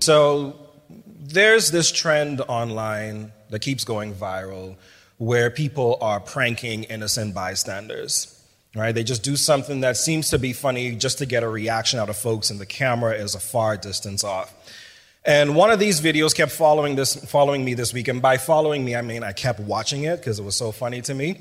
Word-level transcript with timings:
So 0.00 0.56
there's 1.06 1.70
this 1.70 1.90
trend 1.90 2.42
online 2.42 3.32
that 3.50 3.60
keeps 3.60 3.84
going 3.84 4.14
viral 4.14 4.76
where 5.18 5.50
people 5.50 5.96
are 6.00 6.20
pranking 6.20 6.84
innocent 6.84 7.34
bystanders. 7.34 8.30
Right? 8.76 8.92
They 8.92 9.04
just 9.04 9.22
do 9.22 9.36
something 9.36 9.80
that 9.82 9.96
seems 9.96 10.30
to 10.30 10.38
be 10.38 10.52
funny 10.52 10.96
just 10.96 11.18
to 11.18 11.26
get 11.26 11.44
a 11.44 11.48
reaction 11.48 12.00
out 12.00 12.10
of 12.10 12.16
folks, 12.16 12.50
and 12.50 12.60
the 12.60 12.66
camera 12.66 13.14
is 13.14 13.36
a 13.36 13.38
far 13.38 13.76
distance 13.76 14.24
off. 14.24 14.52
And 15.26 15.56
one 15.56 15.70
of 15.70 15.78
these 15.78 16.02
videos 16.02 16.34
kept 16.34 16.52
following 16.52 16.96
this, 16.96 17.16
following 17.16 17.64
me 17.64 17.72
this 17.72 17.94
week, 17.94 18.08
and 18.08 18.20
by 18.20 18.36
following 18.36 18.84
me, 18.84 18.94
I 18.94 19.00
mean 19.00 19.22
I 19.22 19.32
kept 19.32 19.58
watching 19.58 20.02
it 20.04 20.18
because 20.18 20.38
it 20.38 20.44
was 20.44 20.54
so 20.54 20.70
funny 20.70 21.00
to 21.02 21.14
me. 21.14 21.40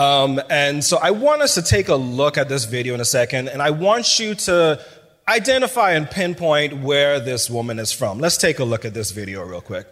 Um, 0.00 0.40
and 0.50 0.82
so 0.82 0.98
I 1.00 1.12
want 1.12 1.40
us 1.42 1.54
to 1.54 1.62
take 1.62 1.88
a 1.88 1.94
look 1.94 2.36
at 2.36 2.48
this 2.48 2.64
video 2.64 2.92
in 2.94 3.00
a 3.00 3.04
second, 3.04 3.48
and 3.48 3.62
I 3.62 3.70
want 3.70 4.18
you 4.18 4.34
to 4.34 4.84
identify 5.28 5.92
and 5.92 6.10
pinpoint 6.10 6.78
where 6.78 7.20
this 7.20 7.48
woman 7.48 7.78
is 7.78 7.92
from. 7.92 8.18
Let's 8.18 8.36
take 8.36 8.58
a 8.58 8.64
look 8.64 8.84
at 8.84 8.94
this 8.94 9.12
video 9.12 9.44
real 9.44 9.60
quick. 9.60 9.86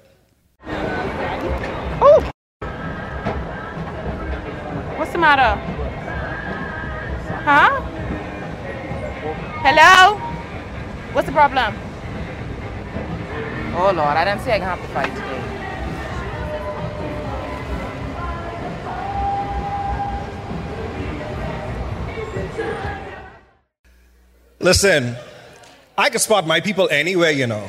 Oh! 2.00 2.28
What's 4.96 5.12
the 5.12 5.18
matter? 5.18 5.60
Huh? 7.44 7.80
Hello? 9.62 10.18
What's 11.12 11.26
the 11.26 11.32
problem? 11.32 11.87
Oh 13.80 13.92
Lord, 13.92 13.98
I 13.98 14.24
didn't 14.24 14.40
say 14.40 14.54
I 14.54 14.58
can 14.58 14.66
have 14.66 14.82
to 14.82 14.88
fight 14.88 15.14
today. 15.14 15.38
Listen, 24.58 25.14
I 25.96 26.10
can 26.10 26.18
spot 26.18 26.44
my 26.44 26.60
people 26.60 26.88
anywhere, 26.90 27.30
you 27.30 27.46
know. 27.46 27.68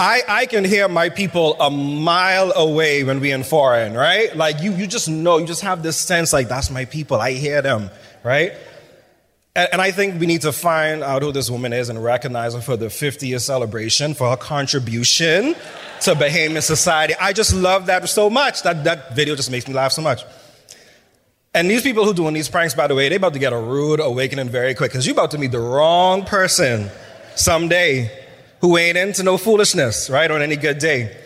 I, 0.00 0.22
I 0.26 0.46
can 0.46 0.64
hear 0.64 0.88
my 0.88 1.10
people 1.10 1.54
a 1.60 1.70
mile 1.70 2.50
away 2.56 3.04
when 3.04 3.20
we're 3.20 3.36
in 3.36 3.44
foreign, 3.44 3.94
right? 3.94 4.36
Like 4.36 4.60
you, 4.62 4.72
you 4.72 4.88
just 4.88 5.08
know, 5.08 5.38
you 5.38 5.46
just 5.46 5.62
have 5.62 5.84
this 5.84 5.96
sense 5.96 6.32
like 6.32 6.48
that's 6.48 6.70
my 6.70 6.86
people. 6.86 7.20
I 7.20 7.34
hear 7.34 7.62
them, 7.62 7.88
right? 8.24 8.52
And, 9.56 9.68
and 9.72 9.82
I 9.82 9.90
think 9.90 10.20
we 10.20 10.26
need 10.26 10.42
to 10.42 10.52
find 10.52 11.02
out 11.02 11.22
who 11.22 11.32
this 11.32 11.50
woman 11.50 11.72
is 11.72 11.88
and 11.88 12.02
recognize 12.02 12.54
her 12.54 12.60
for 12.60 12.76
the 12.76 12.86
50th 12.86 13.40
celebration, 13.40 14.12
for 14.12 14.28
her 14.28 14.36
contribution 14.36 15.54
to 16.02 16.14
Bahamian 16.14 16.62
society. 16.62 17.14
I 17.18 17.32
just 17.32 17.54
love 17.54 17.86
that 17.86 18.06
so 18.08 18.28
much. 18.28 18.62
That, 18.62 18.84
that 18.84 19.16
video 19.16 19.34
just 19.34 19.50
makes 19.50 19.66
me 19.66 19.72
laugh 19.72 19.92
so 19.92 20.02
much. 20.02 20.24
And 21.54 21.70
these 21.70 21.80
people 21.80 22.04
who 22.04 22.12
doing 22.12 22.34
these 22.34 22.50
pranks, 22.50 22.74
by 22.74 22.86
the 22.86 22.94
way, 22.94 23.08
they 23.08 23.16
about 23.16 23.32
to 23.32 23.38
get 23.38 23.54
a 23.54 23.58
rude 23.58 23.98
awakening 23.98 24.50
very 24.50 24.74
quick 24.74 24.92
because 24.92 25.06
you 25.06 25.14
about 25.14 25.30
to 25.30 25.38
meet 25.38 25.52
the 25.52 25.58
wrong 25.58 26.26
person 26.26 26.90
someday 27.34 28.10
who 28.60 28.76
ain't 28.76 28.98
into 28.98 29.22
no 29.22 29.38
foolishness, 29.38 30.10
right? 30.10 30.30
On 30.30 30.42
any 30.42 30.56
good 30.56 30.78
day. 30.78 31.16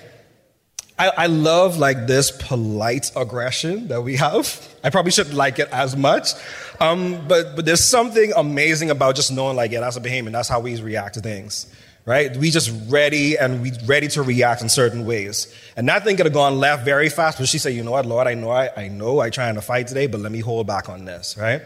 I, 1.00 1.12
I 1.16 1.26
love 1.28 1.78
like 1.78 2.06
this 2.06 2.30
polite 2.30 3.10
aggression 3.16 3.88
that 3.88 4.02
we 4.02 4.16
have. 4.16 4.68
I 4.84 4.90
probably 4.90 5.12
shouldn't 5.12 5.34
like 5.34 5.58
it 5.58 5.70
as 5.72 5.96
much. 5.96 6.32
Um, 6.78 7.26
but, 7.26 7.56
but 7.56 7.64
there's 7.64 7.82
something 7.82 8.34
amazing 8.36 8.90
about 8.90 9.16
just 9.16 9.32
knowing 9.32 9.56
like, 9.56 9.70
yeah, 9.70 9.80
that's 9.80 9.96
a 9.96 10.00
Bahamian. 10.00 10.32
That's 10.32 10.48
how 10.48 10.60
we 10.60 10.80
react 10.80 11.14
to 11.14 11.20
things 11.20 11.72
right? 12.06 12.34
We 12.34 12.50
just 12.50 12.72
ready 12.90 13.38
and 13.38 13.62
we 13.62 13.72
ready 13.84 14.08
to 14.08 14.22
react 14.22 14.62
in 14.62 14.68
certain 14.68 15.04
ways. 15.04 15.54
And 15.76 15.88
that 15.88 16.02
thing 16.02 16.16
could 16.16 16.26
have 16.26 16.32
gone 16.32 16.58
left 16.58 16.84
very 16.84 17.08
fast, 17.08 17.38
but 17.38 17.46
she 17.46 17.58
said, 17.58 17.74
you 17.74 17.84
know 17.84 17.90
what, 17.92 18.06
Lord, 18.06 18.26
I 18.26 18.34
know 18.34 18.50
I, 18.50 18.70
I 18.74 18.88
know 18.88 19.20
I 19.20 19.30
trying 19.30 19.54
to 19.56 19.60
fight 19.60 19.86
today, 19.86 20.06
but 20.06 20.18
let 20.18 20.32
me 20.32 20.40
hold 20.40 20.66
back 20.66 20.88
on 20.88 21.04
this, 21.04 21.36
right? 21.38 21.62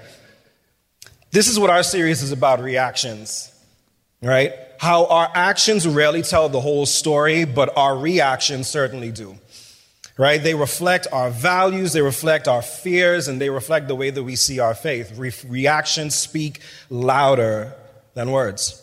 This 1.30 1.48
is 1.48 1.58
what 1.58 1.70
our 1.70 1.82
series 1.82 2.22
is 2.22 2.32
about 2.32 2.60
reactions, 2.60 3.50
right? 4.20 4.52
How 4.78 5.06
our 5.06 5.30
actions 5.34 5.86
rarely 5.86 6.22
tell 6.22 6.48
the 6.48 6.60
whole 6.60 6.86
story, 6.86 7.44
but 7.44 7.76
our 7.76 7.96
reactions 7.96 8.68
certainly 8.68 9.10
do. 9.10 9.36
Right? 10.16 10.42
They 10.42 10.54
reflect 10.54 11.08
our 11.12 11.30
values, 11.30 11.92
they 11.92 12.02
reflect 12.02 12.46
our 12.46 12.62
fears, 12.62 13.26
and 13.26 13.40
they 13.40 13.50
reflect 13.50 13.88
the 13.88 13.96
way 13.96 14.10
that 14.10 14.22
we 14.22 14.36
see 14.36 14.60
our 14.60 14.74
faith. 14.74 15.16
Re- 15.16 15.32
reactions 15.48 16.14
speak 16.14 16.60
louder 16.88 17.74
than 18.14 18.30
words. 18.30 18.80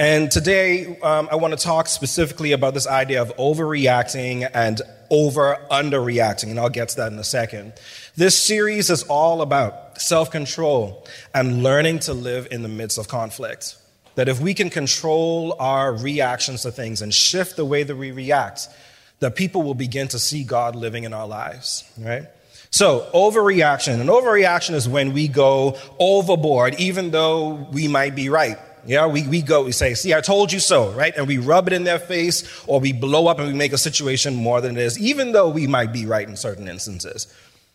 And 0.00 0.30
today, 0.30 0.96
um, 1.00 1.28
I 1.32 1.36
want 1.36 1.58
to 1.58 1.64
talk 1.64 1.88
specifically 1.88 2.52
about 2.52 2.72
this 2.72 2.86
idea 2.86 3.20
of 3.20 3.34
overreacting 3.36 4.48
and 4.54 4.80
over 5.10 5.58
underreacting, 5.72 6.50
and 6.50 6.60
I'll 6.60 6.68
get 6.68 6.90
to 6.90 6.96
that 6.98 7.12
in 7.12 7.18
a 7.18 7.24
second. 7.24 7.72
This 8.14 8.40
series 8.40 8.90
is 8.90 9.02
all 9.04 9.42
about 9.42 10.00
self 10.00 10.30
control 10.30 11.04
and 11.34 11.64
learning 11.64 12.00
to 12.00 12.14
live 12.14 12.46
in 12.50 12.62
the 12.62 12.68
midst 12.68 12.96
of 12.98 13.08
conflict. 13.08 13.76
That 14.18 14.28
if 14.28 14.40
we 14.40 14.52
can 14.52 14.68
control 14.68 15.54
our 15.60 15.92
reactions 15.92 16.62
to 16.62 16.72
things 16.72 17.02
and 17.02 17.14
shift 17.14 17.54
the 17.54 17.64
way 17.64 17.84
that 17.84 17.94
we 17.94 18.10
react, 18.10 18.66
that 19.20 19.36
people 19.36 19.62
will 19.62 19.76
begin 19.76 20.08
to 20.08 20.18
see 20.18 20.42
God 20.42 20.74
living 20.74 21.04
in 21.04 21.12
our 21.12 21.28
lives, 21.28 21.84
right? 21.96 22.24
So, 22.70 23.08
overreaction. 23.14 24.00
And 24.00 24.10
overreaction 24.10 24.74
is 24.74 24.88
when 24.88 25.12
we 25.12 25.28
go 25.28 25.78
overboard, 26.00 26.80
even 26.80 27.12
though 27.12 27.68
we 27.70 27.86
might 27.86 28.16
be 28.16 28.28
right. 28.28 28.58
Yeah, 28.84 29.06
we, 29.06 29.24
we 29.28 29.40
go, 29.40 29.62
we 29.62 29.70
say, 29.70 29.94
see, 29.94 30.12
I 30.12 30.20
told 30.20 30.50
you 30.50 30.58
so, 30.58 30.90
right? 30.94 31.14
And 31.16 31.28
we 31.28 31.38
rub 31.38 31.68
it 31.68 31.72
in 31.72 31.84
their 31.84 32.00
face 32.00 32.64
or 32.66 32.80
we 32.80 32.92
blow 32.92 33.28
up 33.28 33.38
and 33.38 33.46
we 33.46 33.54
make 33.54 33.72
a 33.72 33.78
situation 33.78 34.34
more 34.34 34.60
than 34.60 34.76
it 34.76 34.82
is, 34.82 34.98
even 34.98 35.30
though 35.30 35.48
we 35.48 35.68
might 35.68 35.92
be 35.92 36.06
right 36.06 36.28
in 36.28 36.36
certain 36.36 36.66
instances. 36.66 37.32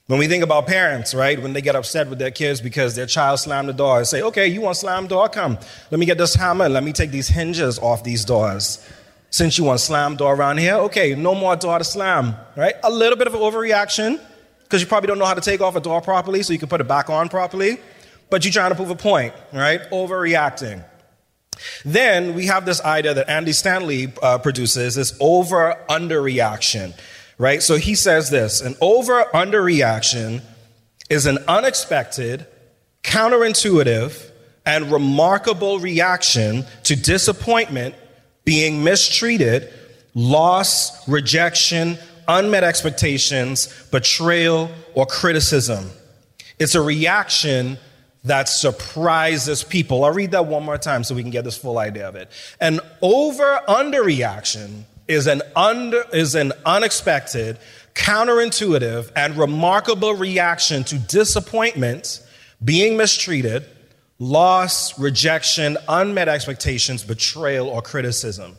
When 0.07 0.19
we 0.19 0.27
think 0.27 0.43
about 0.43 0.67
parents, 0.67 1.13
right, 1.13 1.41
when 1.41 1.53
they 1.53 1.61
get 1.61 1.77
upset 1.77 2.09
with 2.09 2.19
their 2.19 2.31
kids 2.31 2.59
because 2.59 2.93
their 2.93 3.05
child 3.05 3.39
slammed 3.39 3.69
the 3.69 3.73
door 3.73 3.99
and 3.99 4.07
say, 4.07 4.21
okay, 4.21 4.47
you 4.47 4.59
want 4.59 4.75
slam 4.75 5.07
door? 5.07 5.29
Come. 5.29 5.57
Let 5.91 5.99
me 5.99 6.05
get 6.05 6.17
this 6.17 6.35
hammer 6.35 6.67
let 6.67 6.83
me 6.83 6.91
take 6.91 7.11
these 7.11 7.29
hinges 7.29 7.79
off 7.79 8.03
these 8.03 8.25
doors. 8.25 8.85
Since 9.29 9.57
you 9.57 9.63
want 9.63 9.79
slam 9.79 10.17
door 10.17 10.35
around 10.35 10.57
here, 10.57 10.75
okay, 10.75 11.15
no 11.15 11.33
more 11.33 11.55
door 11.55 11.77
to 11.77 11.85
slam, 11.85 12.35
right? 12.57 12.75
A 12.83 12.91
little 12.91 13.17
bit 13.17 13.27
of 13.27 13.33
an 13.33 13.39
overreaction 13.39 14.19
because 14.63 14.81
you 14.81 14.87
probably 14.87 15.07
don't 15.07 15.19
know 15.19 15.25
how 15.25 15.35
to 15.35 15.41
take 15.41 15.61
off 15.61 15.77
a 15.77 15.79
door 15.79 16.01
properly 16.01 16.43
so 16.43 16.51
you 16.51 16.59
can 16.59 16.67
put 16.67 16.81
it 16.81 16.87
back 16.87 17.09
on 17.09 17.29
properly, 17.29 17.77
but 18.29 18.43
you're 18.43 18.51
trying 18.51 18.71
to 18.71 18.75
prove 18.75 18.89
a 18.89 18.95
point, 18.95 19.33
right? 19.53 19.81
Overreacting. 19.89 20.83
Then 21.85 22.33
we 22.33 22.47
have 22.47 22.65
this 22.65 22.81
idea 22.81 23.13
that 23.13 23.29
Andy 23.29 23.53
Stanley 23.53 24.11
uh, 24.21 24.37
produces 24.39 24.95
this 24.95 25.15
over 25.21 25.79
under 25.89 26.21
reaction, 26.21 26.93
right? 27.37 27.61
So 27.61 27.77
he 27.77 27.95
says 27.95 28.29
this 28.29 28.61
an 28.61 28.75
over 28.81 29.35
under 29.35 29.61
reaction 29.61 30.41
is 31.09 31.25
an 31.25 31.39
unexpected, 31.47 32.47
counterintuitive, 33.03 34.31
and 34.65 34.91
remarkable 34.91 35.79
reaction 35.79 36.65
to 36.83 36.95
disappointment, 36.95 37.95
being 38.45 38.83
mistreated, 38.83 39.71
loss, 40.13 41.07
rejection, 41.07 41.97
unmet 42.27 42.63
expectations, 42.63 43.67
betrayal, 43.91 44.71
or 44.93 45.05
criticism. 45.05 45.89
It's 46.59 46.75
a 46.75 46.81
reaction 46.81 47.77
that 48.23 48.47
surprises 48.47 49.63
people. 49.63 50.05
I'll 50.05 50.13
read 50.13 50.31
that 50.31 50.45
one 50.45 50.63
more 50.63 50.77
time 50.77 51.03
so 51.03 51.13
we 51.13 51.21
can 51.21 51.31
get 51.31 51.43
this 51.43 51.57
full 51.57 51.77
idea 51.77 52.07
of 52.07 52.15
it. 52.15 52.29
An 52.61 52.79
over 53.01 53.59
underreaction 53.67 54.83
is 55.07 55.27
an 55.27 55.41
under 55.55 56.03
is 56.13 56.35
an 56.35 56.53
unexpected, 56.65 57.57
counterintuitive, 57.93 59.11
and 59.15 59.35
remarkable 59.37 60.13
reaction 60.13 60.83
to 60.85 60.97
disappointment, 60.97 62.21
being 62.63 62.97
mistreated, 62.97 63.65
loss, 64.19 64.97
rejection, 64.97 65.77
unmet 65.87 66.29
expectations, 66.29 67.03
betrayal, 67.03 67.67
or 67.67 67.81
criticism. 67.81 68.55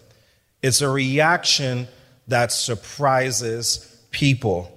It's 0.63 0.81
a 0.81 0.89
reaction 0.89 1.89
that 2.29 2.53
surprises 2.53 4.01
people. 4.11 4.71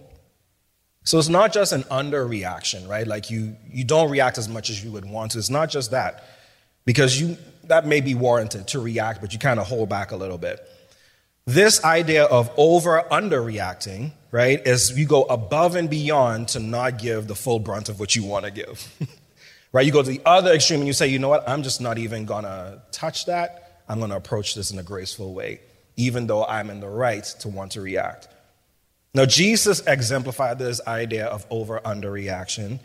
So 1.04 1.18
it's 1.18 1.30
not 1.30 1.54
just 1.54 1.72
an 1.72 1.84
underreaction, 1.84 2.88
right? 2.90 3.08
Like 3.08 3.30
you, 3.30 3.56
you 3.72 3.86
don't 3.86 4.12
react 4.12 4.38
as 4.38 4.50
much 4.50 4.70
as 4.70 4.84
you 4.84 4.92
would 4.92 5.06
want 5.06 5.32
to. 5.32 5.38
It's 5.38 5.50
not 5.50 5.70
just 5.70 5.92
that, 5.92 6.26
because 6.86 7.20
you, 7.20 7.38
that 7.66 7.86
may 7.86 8.02
be 8.02 8.14
warranted 8.14 8.68
to 8.70 8.80
react, 8.80 9.22
but 9.22 9.32
you 9.32 9.40
kind 9.40 9.60
of 9.60 9.68
hold 9.68 9.88
back 9.88 10.12
a 10.12 10.18
little 10.18 10.38
bit. 10.38 10.60
This 11.48 11.82
idea 11.86 12.26
of 12.26 12.52
over 12.58 13.06
underreacting, 13.10 14.12
right, 14.32 14.62
is 14.68 15.00
you 15.00 15.06
go 15.06 15.24
above 15.24 15.78
and 15.78 15.90
beyond 15.90 16.50
to 16.50 16.60
not 16.60 17.00
give 17.00 17.28
the 17.28 17.36
full 17.36 17.60
brunt 17.60 17.88
of 17.88 18.02
what 18.02 18.18
you 18.18 18.26
want 18.26 18.44
to 18.44 18.52
give. 18.52 18.94
right? 19.72 19.86
You 19.86 19.94
go 19.94 20.04
to 20.04 20.10
the 20.10 20.22
other 20.26 20.52
extreme 20.52 20.82
and 20.82 20.88
you 20.88 20.92
say, 20.92 21.08
you 21.08 21.20
know 21.20 21.30
what, 21.30 21.48
I'm 21.48 21.64
just 21.64 21.80
not 21.80 21.98
even 22.00 22.26
going 22.26 22.44
to 22.44 22.82
touch 22.92 23.28
that. 23.28 23.84
I'm 23.88 24.00
going 24.00 24.12
to 24.12 24.18
approach 24.18 24.56
this 24.56 24.72
in 24.72 24.78
a 24.78 24.84
graceful 24.84 25.34
way, 25.34 25.62
even 25.96 26.28
though 26.28 26.44
I'm 26.44 26.70
in 26.70 26.82
the 26.82 26.90
right 26.90 27.24
to 27.40 27.48
want 27.48 27.72
to 27.72 27.82
react. 27.82 28.28
Now, 29.14 29.26
Jesus 29.26 29.80
exemplified 29.88 30.60
this 30.60 30.82
idea 30.86 31.28
of 31.28 31.46
over 31.50 31.80
under 31.88 32.12
reaction 32.12 32.82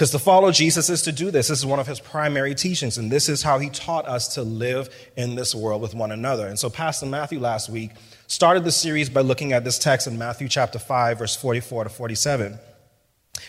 because 0.00 0.12
to 0.12 0.18
follow 0.18 0.50
Jesus 0.50 0.88
is 0.88 1.02
to 1.02 1.12
do 1.12 1.30
this. 1.30 1.48
This 1.48 1.58
is 1.58 1.66
one 1.66 1.78
of 1.78 1.86
his 1.86 2.00
primary 2.00 2.54
teachings, 2.54 2.96
and 2.96 3.12
this 3.12 3.28
is 3.28 3.42
how 3.42 3.58
he 3.58 3.68
taught 3.68 4.08
us 4.08 4.28
to 4.36 4.42
live 4.42 4.88
in 5.14 5.34
this 5.34 5.54
world 5.54 5.82
with 5.82 5.94
one 5.94 6.10
another. 6.10 6.46
And 6.46 6.58
so, 6.58 6.70
Pastor 6.70 7.04
Matthew 7.04 7.38
last 7.38 7.68
week 7.68 7.90
started 8.26 8.64
the 8.64 8.72
series 8.72 9.10
by 9.10 9.20
looking 9.20 9.52
at 9.52 9.62
this 9.62 9.78
text 9.78 10.06
in 10.06 10.16
Matthew 10.16 10.48
chapter 10.48 10.78
5, 10.78 11.18
verse 11.18 11.36
44 11.36 11.84
to 11.84 11.90
47. 11.90 12.58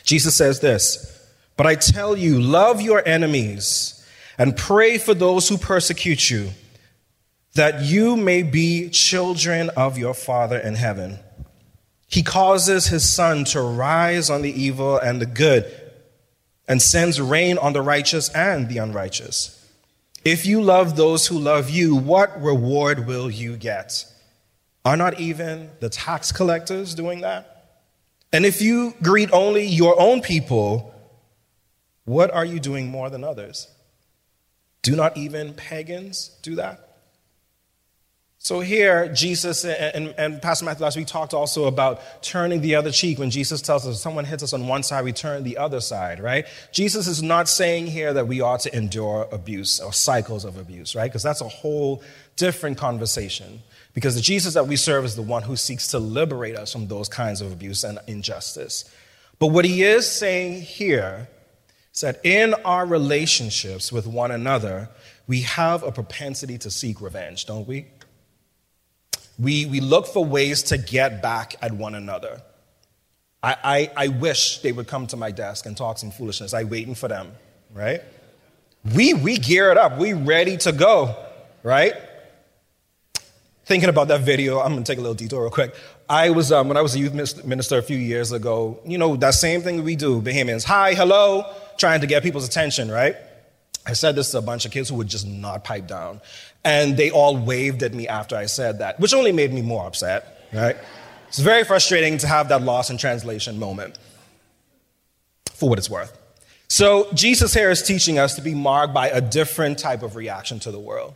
Jesus 0.04 0.36
says 0.36 0.60
this 0.60 1.26
But 1.56 1.68
I 1.68 1.76
tell 1.76 2.18
you, 2.18 2.42
love 2.42 2.82
your 2.82 3.02
enemies 3.08 4.06
and 4.38 4.58
pray 4.58 4.98
for 4.98 5.14
those 5.14 5.48
who 5.48 5.58
persecute 5.58 6.30
you, 6.30 6.50
that 7.54 7.84
you 7.84 8.18
may 8.18 8.44
be 8.44 8.90
children 8.90 9.70
of 9.78 9.98
your 9.98 10.14
Father 10.14 10.58
in 10.58 10.76
heaven. 10.76 11.18
He 12.08 12.24
causes 12.24 12.88
his 12.88 13.08
sun 13.08 13.46
to 13.46 13.62
rise 13.62 14.30
on 14.30 14.42
the 14.42 14.52
evil 14.52 14.98
and 14.98 15.22
the 15.22 15.26
good, 15.26 15.74
and 16.68 16.82
sends 16.82 17.20
rain 17.20 17.58
on 17.58 17.74
the 17.74 17.82
righteous 17.82 18.30
and 18.30 18.70
the 18.70 18.78
unrighteous. 18.78 19.58
If 20.24 20.46
you 20.46 20.62
love 20.62 20.96
those 20.96 21.28
who 21.28 21.40
love 21.40 21.70
you, 21.70 21.96
what 21.96 22.42
reward 22.42 23.08
will 23.08 23.30
you 23.30 23.58
get? 23.58 24.06
Are 24.86 24.98
not 24.98 25.20
even 25.20 25.70
the 25.80 25.90
tax 25.90 26.32
collectors 26.32 26.96
doing 26.96 27.22
that? 27.22 27.82
And 28.34 28.46
if 28.46 28.62
you 28.62 28.94
greet 29.02 29.32
only 29.32 29.66
your 29.66 30.00
own 30.00 30.22
people, 30.22 30.94
what 32.06 32.32
are 32.32 32.46
you 32.46 32.60
doing 32.60 32.88
more 32.88 33.10
than 33.10 33.24
others? 33.24 33.68
Do 34.82 34.96
not 34.96 35.18
even 35.18 35.54
pagans 35.54 36.30
do 36.42 36.56
that? 36.56 36.91
So 38.44 38.60
here, 38.60 39.08
Jesus 39.14 39.64
and, 39.66 40.16
and, 40.18 40.42
Pastor 40.42 40.66
Matthew 40.66 40.84
last 40.84 40.98
week 40.98 41.06
talked 41.06 41.36
also 41.36 41.66
about 41.66 42.24
turning 42.24 42.62
the 42.62 42.74
other 42.74 42.90
cheek 42.90 43.20
when 43.20 43.30
Jesus 43.30 43.62
tells 43.62 43.86
us 43.86 43.98
if 43.98 44.02
someone 44.02 44.26
hits 44.26 44.42
us 44.42 44.52
on 44.52 44.66
one 44.66 44.82
side, 44.82 45.06
we 45.06 45.14
turn 45.14 45.44
the 45.44 45.60
other 45.60 45.80
side, 45.80 46.20
right? 46.20 46.48
Jesus 46.72 47.06
is 47.06 47.22
not 47.22 47.48
saying 47.48 47.86
here 47.86 48.14
that 48.14 48.28
we 48.28 48.42
ought 48.42 48.62
to 48.62 48.76
endure 48.76 49.28
abuse 49.32 49.80
or 49.80 49.94
cycles 49.94 50.44
of 50.44 50.58
abuse, 50.58 50.96
right? 50.96 51.04
Because 51.04 51.22
that's 51.22 51.42
a 51.42 51.48
whole 51.48 52.02
different 52.36 52.80
conversation. 52.80 53.62
Because 53.94 54.16
the 54.16 54.22
Jesus 54.22 54.56
that 54.56 54.66
we 54.66 54.76
serve 54.76 55.06
is 55.06 55.16
the 55.16 55.22
one 55.22 55.44
who 55.44 55.56
seeks 55.56 55.86
to 55.90 56.00
liberate 56.00 56.56
us 56.56 56.74
from 56.74 56.88
those 56.88 57.08
kinds 57.08 57.42
of 57.42 57.52
abuse 57.52 57.84
and 57.84 58.00
injustice. 58.08 58.92
But 59.38 59.48
what 59.48 59.66
he 59.66 59.84
is 59.84 60.10
saying 60.10 60.64
here 60.64 61.28
is 61.94 62.02
that 62.02 62.20
in 62.24 62.56
our 62.66 62.88
relationships 62.88 63.92
with 63.92 64.08
one 64.08 64.32
another, 64.32 64.90
we 65.28 65.42
have 65.42 65.84
a 65.84 65.92
propensity 65.92 66.58
to 66.58 66.72
seek 66.72 67.02
revenge, 67.02 67.46
don't 67.46 67.68
we? 67.68 67.86
We, 69.42 69.66
we 69.66 69.80
look 69.80 70.08
for 70.08 70.24
ways 70.24 70.64
to 70.64 70.78
get 70.78 71.22
back 71.22 71.56
at 71.62 71.72
one 71.72 71.96
another. 71.96 72.42
I, 73.42 73.56
I, 73.64 73.92
I 74.06 74.08
wish 74.10 74.60
they 74.60 74.72
would 74.72 74.88
come 74.88 75.08
to 75.08 75.18
my 75.18 75.32
desk 75.32 75.66
and 75.66 75.76
talk 75.76 75.98
some 75.98 76.12
foolishness. 76.12 76.54
I 76.54 76.64
waiting 76.64 76.96
for 76.96 77.08
them, 77.08 77.32
right? 77.74 78.02
We, 78.94 79.14
we 79.14 79.38
gear 79.38 79.72
it 79.72 79.78
up. 79.78 79.98
We 79.98 80.14
ready 80.14 80.58
to 80.58 80.72
go, 80.72 81.16
right? 81.64 81.94
thinking 83.72 83.88
about 83.88 84.10
that 84.10 84.20
video, 84.20 84.60
I'm 84.60 84.76
to 84.76 84.84
take 84.84 84.98
a 84.98 85.02
little 85.02 85.16
detour 85.16 85.44
real 85.44 85.50
quick. 85.50 85.74
I 86.10 86.30
was, 86.32 86.52
um, 86.52 86.68
when 86.68 86.76
I 86.76 86.82
was 86.82 86.94
a 86.96 87.00
youth 87.00 87.14
minister 87.14 87.78
a 87.78 87.82
few 87.82 87.98
years 87.98 88.34
ago, 88.34 88.78
you 88.86 88.98
know, 88.98 89.16
that 89.16 89.34
same 89.34 89.62
thing 89.62 89.82
we 89.86 89.96
do, 89.96 90.22
Bahamians, 90.22 90.66
hi, 90.66 90.94
hello, 90.94 91.46
trying 91.78 92.02
to 92.02 92.08
get 92.08 92.22
people's 92.22 92.46
attention, 92.46 92.92
right? 92.92 93.16
I 93.86 93.94
said 93.94 94.16
this 94.16 94.32
to 94.32 94.38
a 94.38 94.42
bunch 94.42 94.66
of 94.66 94.72
kids 94.72 94.90
who 94.90 94.96
would 94.96 95.08
just 95.08 95.28
not 95.28 95.64
pipe 95.64 95.88
down. 95.88 96.22
And 96.64 96.96
they 96.96 97.10
all 97.10 97.38
waved 97.38 97.82
at 97.84 97.94
me 97.94 98.08
after 98.08 98.36
I 98.36 98.46
said 98.46 98.80
that, 98.80 99.00
which 99.00 99.14
only 99.14 99.32
made 99.32 99.52
me 99.52 99.62
more 99.62 99.86
upset, 99.86 100.48
right? 100.54 100.78
It's 101.28 101.40
very 101.40 101.64
frustrating 101.64 102.18
to 102.20 102.28
have 102.28 102.50
that 102.50 102.62
loss 102.62 102.90
in 102.90 102.98
translation 102.98 103.58
moment, 103.58 103.98
for 105.54 105.70
what 105.70 105.80
it's 105.80 105.90
worth. 105.90 106.18
So, 106.68 107.12
Jesus 107.14 107.54
here 107.54 107.70
is 107.70 107.82
teaching 107.82 108.20
us 108.20 108.36
to 108.36 108.42
be 108.42 108.54
marked 108.54 108.94
by 108.94 109.10
a 109.10 109.20
different 109.20 109.80
type 109.80 110.04
of 110.04 110.16
reaction 110.16 110.60
to 110.62 110.72
the 110.72 110.80
world 110.80 111.16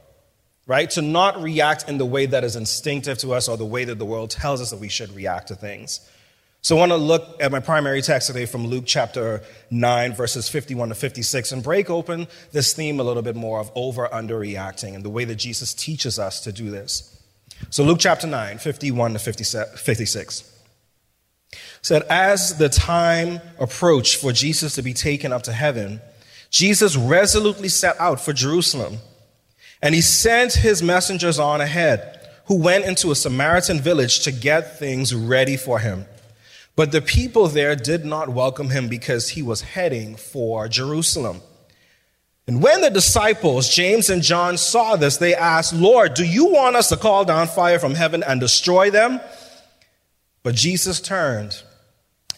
right? 0.68 0.90
To 0.92 1.02
not 1.02 1.42
react 1.42 1.88
in 1.88 1.98
the 1.98 2.06
way 2.06 2.26
that 2.26 2.44
is 2.44 2.56
instinctive 2.56 3.18
to 3.20 3.34
us 3.34 3.48
or 3.48 3.58
the 3.58 3.66
way 3.66 3.86
that 3.86 4.00
the 4.00 4.06
world 4.06 4.32
tells 4.32 4.62
us 4.62 4.72
that 4.72 4.80
we 4.80 4.90
should 4.90 5.16
react 5.16 5.50
to 5.50 5.56
things. 5.56 6.08
So 6.66 6.76
I 6.76 6.80
want 6.80 6.94
to 6.94 6.98
look 6.98 7.38
at 7.40 7.52
my 7.52 7.60
primary 7.60 8.02
text 8.02 8.26
today 8.26 8.48
from 8.48 8.66
Luke 8.66 8.86
chapter 8.88 9.44
9, 9.70 10.16
verses 10.16 10.50
51 10.50 10.90
to 10.90 10.96
56, 10.96 11.52
and 11.52 11.62
break 11.62 11.92
open 11.92 12.26
this 12.54 12.74
theme 12.74 13.00
a 13.00 13.04
little 13.04 13.22
bit 13.22 13.36
more 13.36 13.60
of 13.60 13.72
over 13.76 14.12
under 14.12 14.40
reacting 14.40 14.96
and 14.96 15.06
the 15.06 15.12
way 15.12 15.26
that 15.26 15.36
Jesus 15.36 15.76
teaches 15.76 16.18
us 16.18 16.42
to 16.42 16.52
do 16.52 16.72
this. 16.72 17.22
So 17.70 17.84
Luke 17.84 18.00
chapter 18.00 18.26
9, 18.26 18.58
51 18.58 19.14
to 19.14 19.20
56 19.20 20.54
said, 21.84 22.02
As 22.10 22.58
the 22.58 22.70
time 22.70 23.42
approached 23.60 24.16
for 24.20 24.32
Jesus 24.32 24.74
to 24.74 24.82
be 24.82 24.94
taken 24.96 25.32
up 25.32 25.44
to 25.44 25.54
heaven, 25.54 26.02
Jesus 26.50 26.98
resolutely 26.98 27.70
set 27.70 27.96
out 28.02 28.20
for 28.20 28.34
Jerusalem. 28.34 28.98
And 29.84 29.94
he 29.94 30.02
sent 30.02 30.54
his 30.54 30.82
messengers 30.82 31.38
on 31.38 31.62
ahead, 31.62 32.28
who 32.48 32.58
went 32.58 32.86
into 32.86 33.12
a 33.12 33.16
Samaritan 33.16 33.82
village 33.82 34.22
to 34.22 34.32
get 34.32 34.80
things 34.80 35.14
ready 35.14 35.58
for 35.58 35.78
him. 35.78 36.08
But 36.75 36.92
the 36.92 37.01
people 37.01 37.48
there 37.48 37.75
did 37.75 38.06
not 38.06 38.30
welcome 38.30 38.69
him 38.69 38.88
because 38.88 39.30
he 39.30 39.42
was 39.42 39.62
heading 39.62 40.16
for 40.16 40.68
Jerusalem. 40.68 41.42
And 42.48 42.62
when 42.62 42.81
the 42.81 42.89
disciples, 42.89 43.74
James 43.74 44.10
and 44.10 44.22
John, 44.22 44.57
saw 44.57 44.95
this, 44.95 45.18
they 45.18 45.33
asked, 45.33 45.74
Lord, 45.74 46.13
do 46.13 46.24
you 46.24 46.45
want 46.45 46.75
us 46.75 46.89
to 46.89 46.98
call 46.98 47.25
down 47.25 47.48
fire 47.48 47.80
from 47.80 47.95
heaven 47.95 48.24
and 48.24 48.39
destroy 48.39 48.92
them? 48.92 49.19
But 50.44 50.54
Jesus 50.54 51.00
turned 51.00 51.63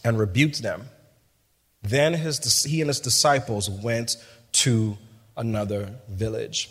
and 0.03 0.17
rebuked 0.17 0.61
them. 0.61 0.87
Then 1.81 2.13
his, 2.13 2.63
he 2.63 2.79
and 2.81 2.87
his 2.87 3.01
disciples 3.01 3.69
went 3.69 4.15
to 4.53 4.97
another 5.35 5.95
village. 6.09 6.69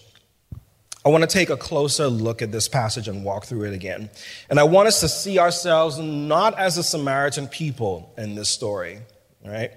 I 1.06 1.08
want 1.08 1.22
to 1.22 1.28
take 1.28 1.50
a 1.50 1.56
closer 1.56 2.08
look 2.08 2.42
at 2.42 2.50
this 2.50 2.66
passage 2.66 3.06
and 3.06 3.24
walk 3.24 3.44
through 3.44 3.62
it 3.62 3.72
again. 3.72 4.10
And 4.50 4.58
I 4.58 4.64
want 4.64 4.88
us 4.88 4.98
to 5.02 5.08
see 5.08 5.38
ourselves 5.38 6.00
not 6.00 6.58
as 6.58 6.78
a 6.78 6.82
Samaritan 6.82 7.46
people 7.46 8.12
in 8.18 8.34
this 8.34 8.48
story, 8.48 8.98
right? 9.44 9.70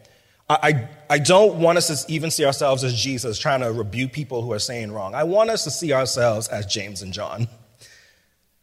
I, 0.49 0.89
I 1.07 1.19
don't 1.19 1.59
want 1.59 1.77
us 1.77 2.05
to 2.05 2.11
even 2.11 2.31
see 2.31 2.45
ourselves 2.45 2.83
as 2.83 2.99
Jesus 2.99 3.37
trying 3.37 3.59
to 3.59 3.71
rebuke 3.71 4.11
people 4.11 4.41
who 4.41 4.51
are 4.53 4.59
saying 4.59 4.91
wrong. 4.91 5.13
I 5.13 5.23
want 5.23 5.51
us 5.51 5.65
to 5.65 5.69
see 5.69 5.93
ourselves 5.93 6.47
as 6.47 6.65
James 6.65 7.03
and 7.03 7.13
John. 7.13 7.47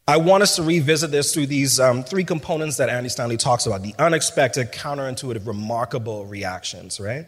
I 0.08 0.16
want 0.16 0.42
us 0.42 0.56
to 0.56 0.64
revisit 0.64 1.12
this 1.12 1.32
through 1.32 1.46
these 1.46 1.78
um, 1.78 2.02
three 2.02 2.24
components 2.24 2.78
that 2.78 2.88
Andy 2.88 3.10
Stanley 3.10 3.36
talks 3.36 3.66
about 3.66 3.82
the 3.82 3.94
unexpected, 3.96 4.72
counterintuitive, 4.72 5.46
remarkable 5.46 6.26
reactions, 6.26 6.98
right? 6.98 7.26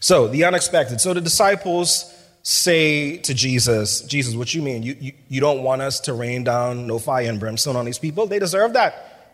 So, 0.00 0.26
the 0.26 0.42
unexpected. 0.42 1.00
So, 1.00 1.14
the 1.14 1.20
disciples 1.20 2.12
say 2.42 3.18
to 3.18 3.34
Jesus, 3.34 4.02
Jesus, 4.02 4.34
what 4.34 4.52
you 4.52 4.62
mean? 4.62 4.82
You, 4.82 4.96
you, 5.00 5.12
you 5.28 5.40
don't 5.40 5.62
want 5.62 5.82
us 5.82 6.00
to 6.00 6.12
rain 6.12 6.44
down 6.44 6.86
no 6.86 6.98
fire 6.98 7.28
and 7.28 7.38
brimstone 7.38 7.76
on 7.76 7.84
these 7.84 7.98
people? 7.98 8.26
They 8.26 8.38
deserve 8.38 8.72
that, 8.72 9.30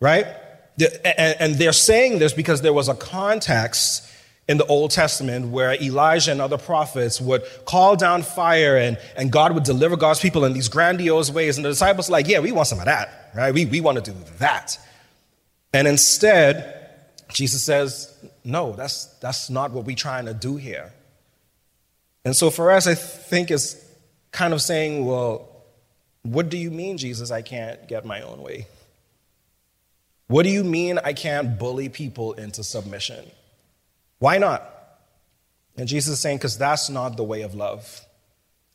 right? 0.00 0.26
And 1.04 1.56
they're 1.56 1.72
saying 1.72 2.20
this 2.20 2.32
because 2.32 2.62
there 2.62 2.72
was 2.72 2.88
a 2.88 2.94
context 2.94 4.04
in 4.48 4.56
the 4.56 4.64
Old 4.66 4.92
Testament 4.92 5.48
where 5.48 5.74
Elijah 5.74 6.32
and 6.32 6.40
other 6.40 6.56
prophets 6.56 7.20
would 7.20 7.42
call 7.66 7.96
down 7.96 8.22
fire 8.22 8.78
and, 8.78 8.96
and 9.16 9.30
God 9.30 9.52
would 9.52 9.64
deliver 9.64 9.96
God's 9.96 10.20
people 10.20 10.44
in 10.46 10.54
these 10.54 10.68
grandiose 10.68 11.30
ways. 11.30 11.58
And 11.58 11.64
the 11.64 11.68
disciples 11.68 12.08
are 12.08 12.12
like, 12.12 12.28
yeah, 12.28 12.38
we 12.38 12.52
want 12.52 12.68
some 12.68 12.78
of 12.78 12.86
that, 12.86 13.30
right? 13.34 13.52
We, 13.52 13.66
we 13.66 13.80
want 13.80 14.02
to 14.02 14.10
do 14.10 14.16
that. 14.38 14.78
And 15.74 15.86
instead, 15.86 16.88
Jesus 17.28 17.62
says, 17.62 18.16
no, 18.42 18.72
that's, 18.72 19.06
that's 19.20 19.50
not 19.50 19.72
what 19.72 19.84
we're 19.84 19.96
trying 19.96 20.24
to 20.24 20.34
do 20.34 20.56
here. 20.56 20.92
And 22.28 22.36
so 22.36 22.50
for 22.50 22.70
us, 22.70 22.86
I 22.86 22.94
think 22.94 23.50
it's 23.50 23.74
kind 24.32 24.52
of 24.52 24.60
saying, 24.60 25.06
well, 25.06 25.48
what 26.24 26.50
do 26.50 26.58
you 26.58 26.70
mean, 26.70 26.98
Jesus, 26.98 27.30
I 27.30 27.40
can't 27.40 27.88
get 27.88 28.04
my 28.04 28.20
own 28.20 28.42
way? 28.42 28.66
What 30.26 30.42
do 30.42 30.50
you 30.50 30.62
mean 30.62 30.98
I 31.02 31.14
can't 31.14 31.58
bully 31.58 31.88
people 31.88 32.34
into 32.34 32.62
submission? 32.62 33.24
Why 34.18 34.36
not? 34.36 34.62
And 35.78 35.88
Jesus 35.88 36.12
is 36.12 36.20
saying, 36.20 36.36
because 36.36 36.58
that's 36.58 36.90
not 36.90 37.16
the 37.16 37.24
way 37.24 37.40
of 37.40 37.54
love. 37.54 38.02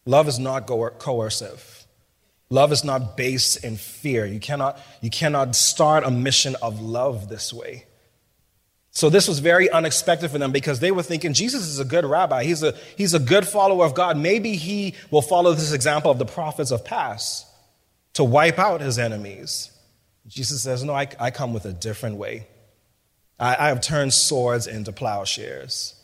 Love 0.08 0.28
is 0.28 0.40
not 0.40 0.66
coercive. 0.66 1.86
Love 2.50 2.72
is 2.72 2.84
not 2.84 3.16
based 3.16 3.64
in 3.64 3.76
fear. 3.76 4.26
You 4.26 4.40
cannot, 4.40 4.80
you 5.00 5.12
cannot 5.12 5.56
start 5.56 6.04
a 6.04 6.10
mission 6.10 6.56
of 6.64 6.82
love 6.82 7.30
this 7.30 7.54
way. 7.54 7.86
So 8.96 9.10
this 9.10 9.28
was 9.28 9.40
very 9.40 9.72
unexpected 9.72 10.30
for 10.30 10.38
them 10.38 10.52
because 10.52 10.80
they 10.80 10.92
were 10.92 11.02
thinking 11.02 11.34
Jesus 11.34 11.64
is 11.64 11.80
a 11.80 11.86
good 11.86 12.06
rabbi. 12.06 12.44
He's 12.44 12.62
a, 12.62 12.76
he's 12.96 13.16
a 13.16 13.20
good 13.20 13.48
follower 13.48 13.86
of 13.86 13.96
God. 13.96 14.18
Maybe 14.18 14.56
he 14.56 14.94
will 15.10 15.24
follow 15.24 15.54
this 15.54 15.74
example 15.74 16.12
of 16.12 16.20
the 16.20 16.26
prophets 16.26 16.70
of 16.70 16.86
past 16.86 17.48
to 18.14 18.24
wipe 18.24 18.60
out 18.60 18.82
his 18.82 19.00
enemies. 19.00 19.72
Jesus 20.28 20.62
says, 20.62 20.84
No, 20.84 20.94
I, 20.94 21.08
I 21.20 21.32
come 21.32 21.54
with 21.54 21.66
a 21.66 21.74
different 21.74 22.18
way. 22.18 22.46
I, 23.40 23.56
I 23.56 23.68
have 23.70 23.82
turned 23.82 24.14
swords 24.14 24.68
into 24.68 24.92
plowshares. 24.92 25.96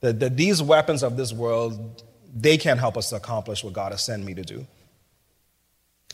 That, 0.00 0.20
that 0.20 0.36
these 0.36 0.62
weapons 0.62 1.02
of 1.02 1.16
this 1.16 1.32
world, 1.32 2.02
they 2.36 2.58
can't 2.58 2.78
help 2.78 2.98
us 2.98 3.08
to 3.08 3.16
accomplish 3.16 3.64
what 3.64 3.72
God 3.72 3.92
has 3.92 4.04
sent 4.04 4.22
me 4.22 4.34
to 4.34 4.42
do. 4.42 4.66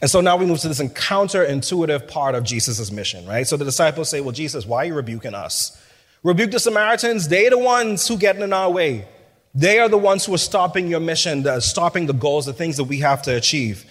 And 0.01 0.09
so 0.09 0.21
now 0.21 0.37
we 0.37 0.47
move 0.47 0.61
to 0.61 0.69
this 0.69 0.81
counterintuitive 0.81 2.07
part 2.07 2.37
of 2.37 2.45
Jesus' 2.45 2.93
mission, 2.93 3.27
right? 3.27 3.47
So 3.47 3.57
the 3.57 3.65
disciples 3.65 4.09
say, 4.09 4.21
Well, 4.21 4.33
Jesus, 4.33 4.65
why 4.65 4.85
are 4.85 4.85
you 4.85 4.95
rebuking 4.95 5.35
us? 5.35 5.81
Rebuke 6.25 6.51
the 6.51 6.59
Samaritans. 6.59 7.29
They're 7.29 7.51
the 7.51 7.59
ones 7.59 8.09
who 8.09 8.17
get 8.17 8.37
in 8.37 8.53
our 8.53 8.71
way. 8.71 9.07
They 9.55 9.79
are 9.79 9.89
the 9.89 9.99
ones 9.99 10.25
who 10.25 10.35
are 10.35 10.39
stopping 10.39 10.89
your 10.89 10.99
mission, 10.99 11.47
stopping 11.61 12.07
the 12.07 12.13
goals, 12.15 12.47
the 12.47 12.53
things 12.53 12.79
that 12.79 12.85
we 12.85 12.99
have 13.01 13.23
to 13.23 13.37
achieve. 13.37 13.85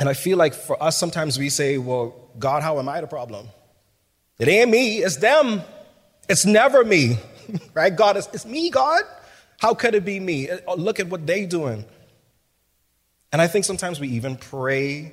And 0.00 0.08
I 0.08 0.14
feel 0.14 0.38
like 0.38 0.54
for 0.54 0.82
us, 0.82 0.96
sometimes 0.96 1.38
we 1.38 1.50
say, 1.50 1.78
Well, 1.78 2.14
God, 2.38 2.62
how 2.62 2.78
am 2.78 2.88
I 2.88 3.02
the 3.02 3.06
problem? 3.06 3.48
It 4.38 4.48
ain't 4.48 4.70
me, 4.70 4.98
it's 4.98 5.16
them. 5.16 5.62
It's 6.28 6.46
never 6.46 6.82
me, 6.84 7.18
right? 7.74 7.94
God, 7.94 8.16
it's, 8.16 8.28
it's 8.32 8.46
me, 8.46 8.70
God. 8.70 9.02
How 9.58 9.74
could 9.74 9.94
it 9.94 10.04
be 10.04 10.18
me? 10.18 10.48
Uh, 10.48 10.74
Look 10.74 10.98
at 10.98 11.08
what 11.08 11.26
they're 11.26 11.46
doing. 11.46 11.84
And 13.32 13.42
I 13.42 13.46
think 13.46 13.66
sometimes 13.66 14.00
we 14.00 14.08
even 14.08 14.36
pray 14.36 15.12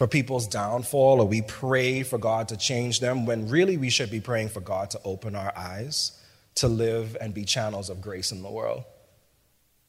for 0.00 0.06
people's 0.06 0.46
downfall 0.46 1.20
or 1.20 1.28
we 1.28 1.42
pray 1.42 2.02
for 2.02 2.16
God 2.16 2.48
to 2.48 2.56
change 2.56 3.00
them 3.00 3.26
when 3.26 3.50
really 3.50 3.76
we 3.76 3.90
should 3.90 4.10
be 4.10 4.18
praying 4.18 4.48
for 4.48 4.60
God 4.60 4.88
to 4.92 5.00
open 5.04 5.36
our 5.36 5.52
eyes 5.54 6.18
to 6.54 6.68
live 6.68 7.18
and 7.20 7.34
be 7.34 7.44
channels 7.44 7.90
of 7.90 8.00
grace 8.00 8.32
in 8.32 8.42
the 8.42 8.50
world. 8.50 8.84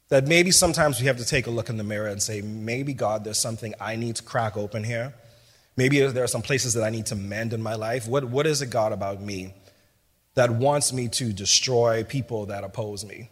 That 0.09 0.27
maybe 0.27 0.51
sometimes 0.51 0.99
we 0.99 1.07
have 1.07 1.15
to 1.15 1.23
take 1.23 1.47
a 1.47 1.49
look 1.49 1.69
in 1.69 1.77
the 1.77 1.85
mirror 1.85 2.09
and 2.09 2.21
say, 2.21 2.41
maybe 2.41 2.93
God, 2.93 3.23
there's 3.23 3.39
something 3.39 3.73
I 3.79 3.95
need 3.95 4.17
to 4.17 4.23
crack 4.23 4.57
open 4.57 4.83
here. 4.83 5.13
Maybe 5.77 6.01
there 6.01 6.25
are 6.25 6.27
some 6.27 6.41
places 6.41 6.73
that 6.73 6.83
I 6.83 6.89
need 6.89 7.05
to 7.05 7.15
mend 7.15 7.53
in 7.53 7.63
my 7.63 7.75
life. 7.75 8.05
What, 8.05 8.25
what 8.25 8.45
is 8.45 8.61
it, 8.61 8.69
God, 8.69 8.91
about 8.91 9.21
me 9.21 9.53
that 10.33 10.49
wants 10.49 10.91
me 10.91 11.07
to 11.07 11.31
destroy 11.31 12.03
people 12.03 12.47
that 12.47 12.65
oppose 12.65 13.05
me? 13.05 13.29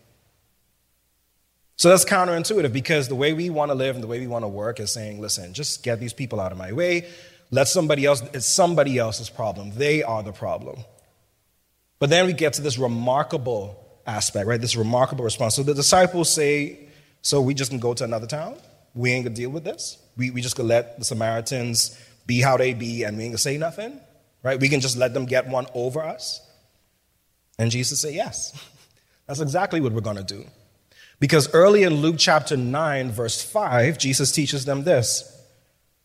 So 1.80 1.88
that's 1.88 2.04
counterintuitive 2.04 2.74
because 2.74 3.08
the 3.08 3.16
way 3.16 3.32
we 3.32 3.50
want 3.50 3.72
to 3.72 3.74
live 3.74 3.96
and 3.96 4.04
the 4.04 4.08
way 4.08 4.20
we 4.20 4.28
want 4.28 4.44
to 4.44 4.50
work 4.50 4.82
is 4.82 4.92
saying, 4.92 5.22
listen, 5.22 5.54
just 5.54 5.82
get 5.82 6.02
these 6.02 6.12
people 6.12 6.42
out 6.42 6.52
of 6.52 6.58
my 6.58 6.74
way. 6.74 7.08
Let 7.52 7.70
somebody 7.70 8.06
else, 8.06 8.22
it's 8.34 8.46
somebody 8.46 8.98
else's 8.98 9.30
problem. 9.30 9.72
They 9.72 10.04
are 10.04 10.22
the 10.22 10.34
problem. 10.34 10.84
But 11.98 12.10
then 12.10 12.26
we 12.26 12.34
get 12.34 12.52
to 12.54 12.62
this 12.62 12.78
remarkable 12.78 13.82
aspect, 14.06 14.46
right? 14.46 14.60
This 14.60 14.76
remarkable 14.76 15.24
response. 15.24 15.56
So 15.56 15.64
the 15.64 15.74
disciples 15.74 16.30
say, 16.30 16.90
so 17.22 17.40
we 17.40 17.54
just 17.54 17.72
can 17.72 17.80
go 17.80 17.94
to 17.94 18.04
another 18.04 18.28
town? 18.28 18.58
We 18.94 19.14
ain't 19.14 19.24
gonna 19.24 19.36
deal 19.38 19.50
with 19.50 19.64
this? 19.64 19.98
We, 20.18 20.32
we 20.32 20.42
just 20.42 20.58
gonna 20.58 20.68
let 20.68 21.00
the 21.00 21.06
Samaritans 21.06 21.98
be 22.28 22.42
how 22.42 22.58
they 22.58 22.74
be 22.74 23.06
and 23.06 23.16
we 23.16 23.24
ain't 23.24 23.32
gonna 23.32 23.38
say 23.38 23.58
nothing? 23.58 24.02
Right? 24.44 24.60
We 24.60 24.68
can 24.68 24.82
just 24.82 24.98
let 24.98 25.14
them 25.14 25.26
get 25.26 25.48
one 25.48 25.66
over 25.74 26.04
us? 26.04 26.46
And 27.58 27.72
Jesus 27.72 28.02
said, 28.02 28.14
yes. 28.14 28.52
That's 29.28 29.40
exactly 29.40 29.80
what 29.80 29.94
we're 29.94 30.02
gonna 30.02 30.24
do. 30.24 30.44
Because 31.20 31.54
early 31.54 31.84
in 31.84 31.96
Luke 31.96 32.16
chapter 32.18 32.56
9, 32.56 33.12
verse 33.12 33.42
5, 33.42 33.98
Jesus 33.98 34.32
teaches 34.32 34.66
them 34.66 34.84
this 34.84 35.36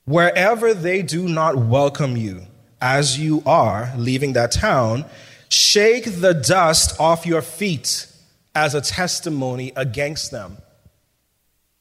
Wherever 0.04 0.74
they 0.74 1.02
do 1.02 1.28
not 1.28 1.56
welcome 1.56 2.16
you 2.16 2.46
as 2.80 3.18
you 3.18 3.42
are 3.46 3.92
leaving 3.96 4.34
that 4.34 4.52
town, 4.52 5.04
shake 5.48 6.20
the 6.20 6.34
dust 6.34 6.98
off 7.00 7.24
your 7.24 7.42
feet 7.42 8.06
as 8.54 8.74
a 8.74 8.80
testimony 8.80 9.72
against 9.76 10.30
them. 10.30 10.58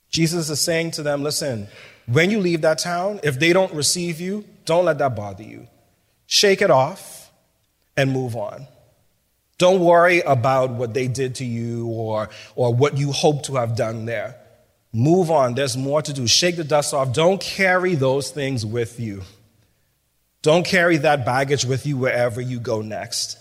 Jesus 0.09 0.49
is 0.49 0.61
saying 0.61 0.91
to 0.91 1.03
them, 1.03 1.23
Listen, 1.23 1.67
when 2.05 2.29
you 2.29 2.39
leave 2.39 2.61
that 2.61 2.77
town, 2.77 3.19
if 3.23 3.39
they 3.39 3.51
don't 3.51 3.73
receive 3.73 4.21
you, 4.21 4.45
don't 4.65 4.85
let 4.85 4.99
that 4.99 5.15
bother 5.15 5.43
you. 5.43 5.67
Shake 6.27 6.61
it 6.61 6.71
off 6.71 7.31
and 7.97 8.11
move 8.11 8.35
on. 8.35 8.67
Don't 9.63 9.79
worry 9.79 10.19
about 10.19 10.71
what 10.71 10.93
they 10.93 11.07
did 11.07 11.35
to 11.35 11.45
you 11.45 11.87
or, 11.87 12.27
or 12.57 12.75
what 12.75 12.97
you 12.97 13.13
hope 13.13 13.43
to 13.43 13.55
have 13.55 13.77
done 13.77 14.03
there. 14.03 14.35
Move 14.91 15.31
on. 15.31 15.53
There's 15.53 15.77
more 15.77 16.01
to 16.01 16.11
do. 16.11 16.27
Shake 16.27 16.57
the 16.57 16.65
dust 16.65 16.93
off. 16.93 17.13
Don't 17.13 17.39
carry 17.39 17.95
those 17.95 18.29
things 18.29 18.65
with 18.65 18.99
you. 18.99 19.21
Don't 20.41 20.65
carry 20.65 20.97
that 20.97 21.25
baggage 21.25 21.63
with 21.63 21.85
you 21.85 21.95
wherever 21.95 22.41
you 22.41 22.59
go 22.59 22.81
next. 22.81 23.37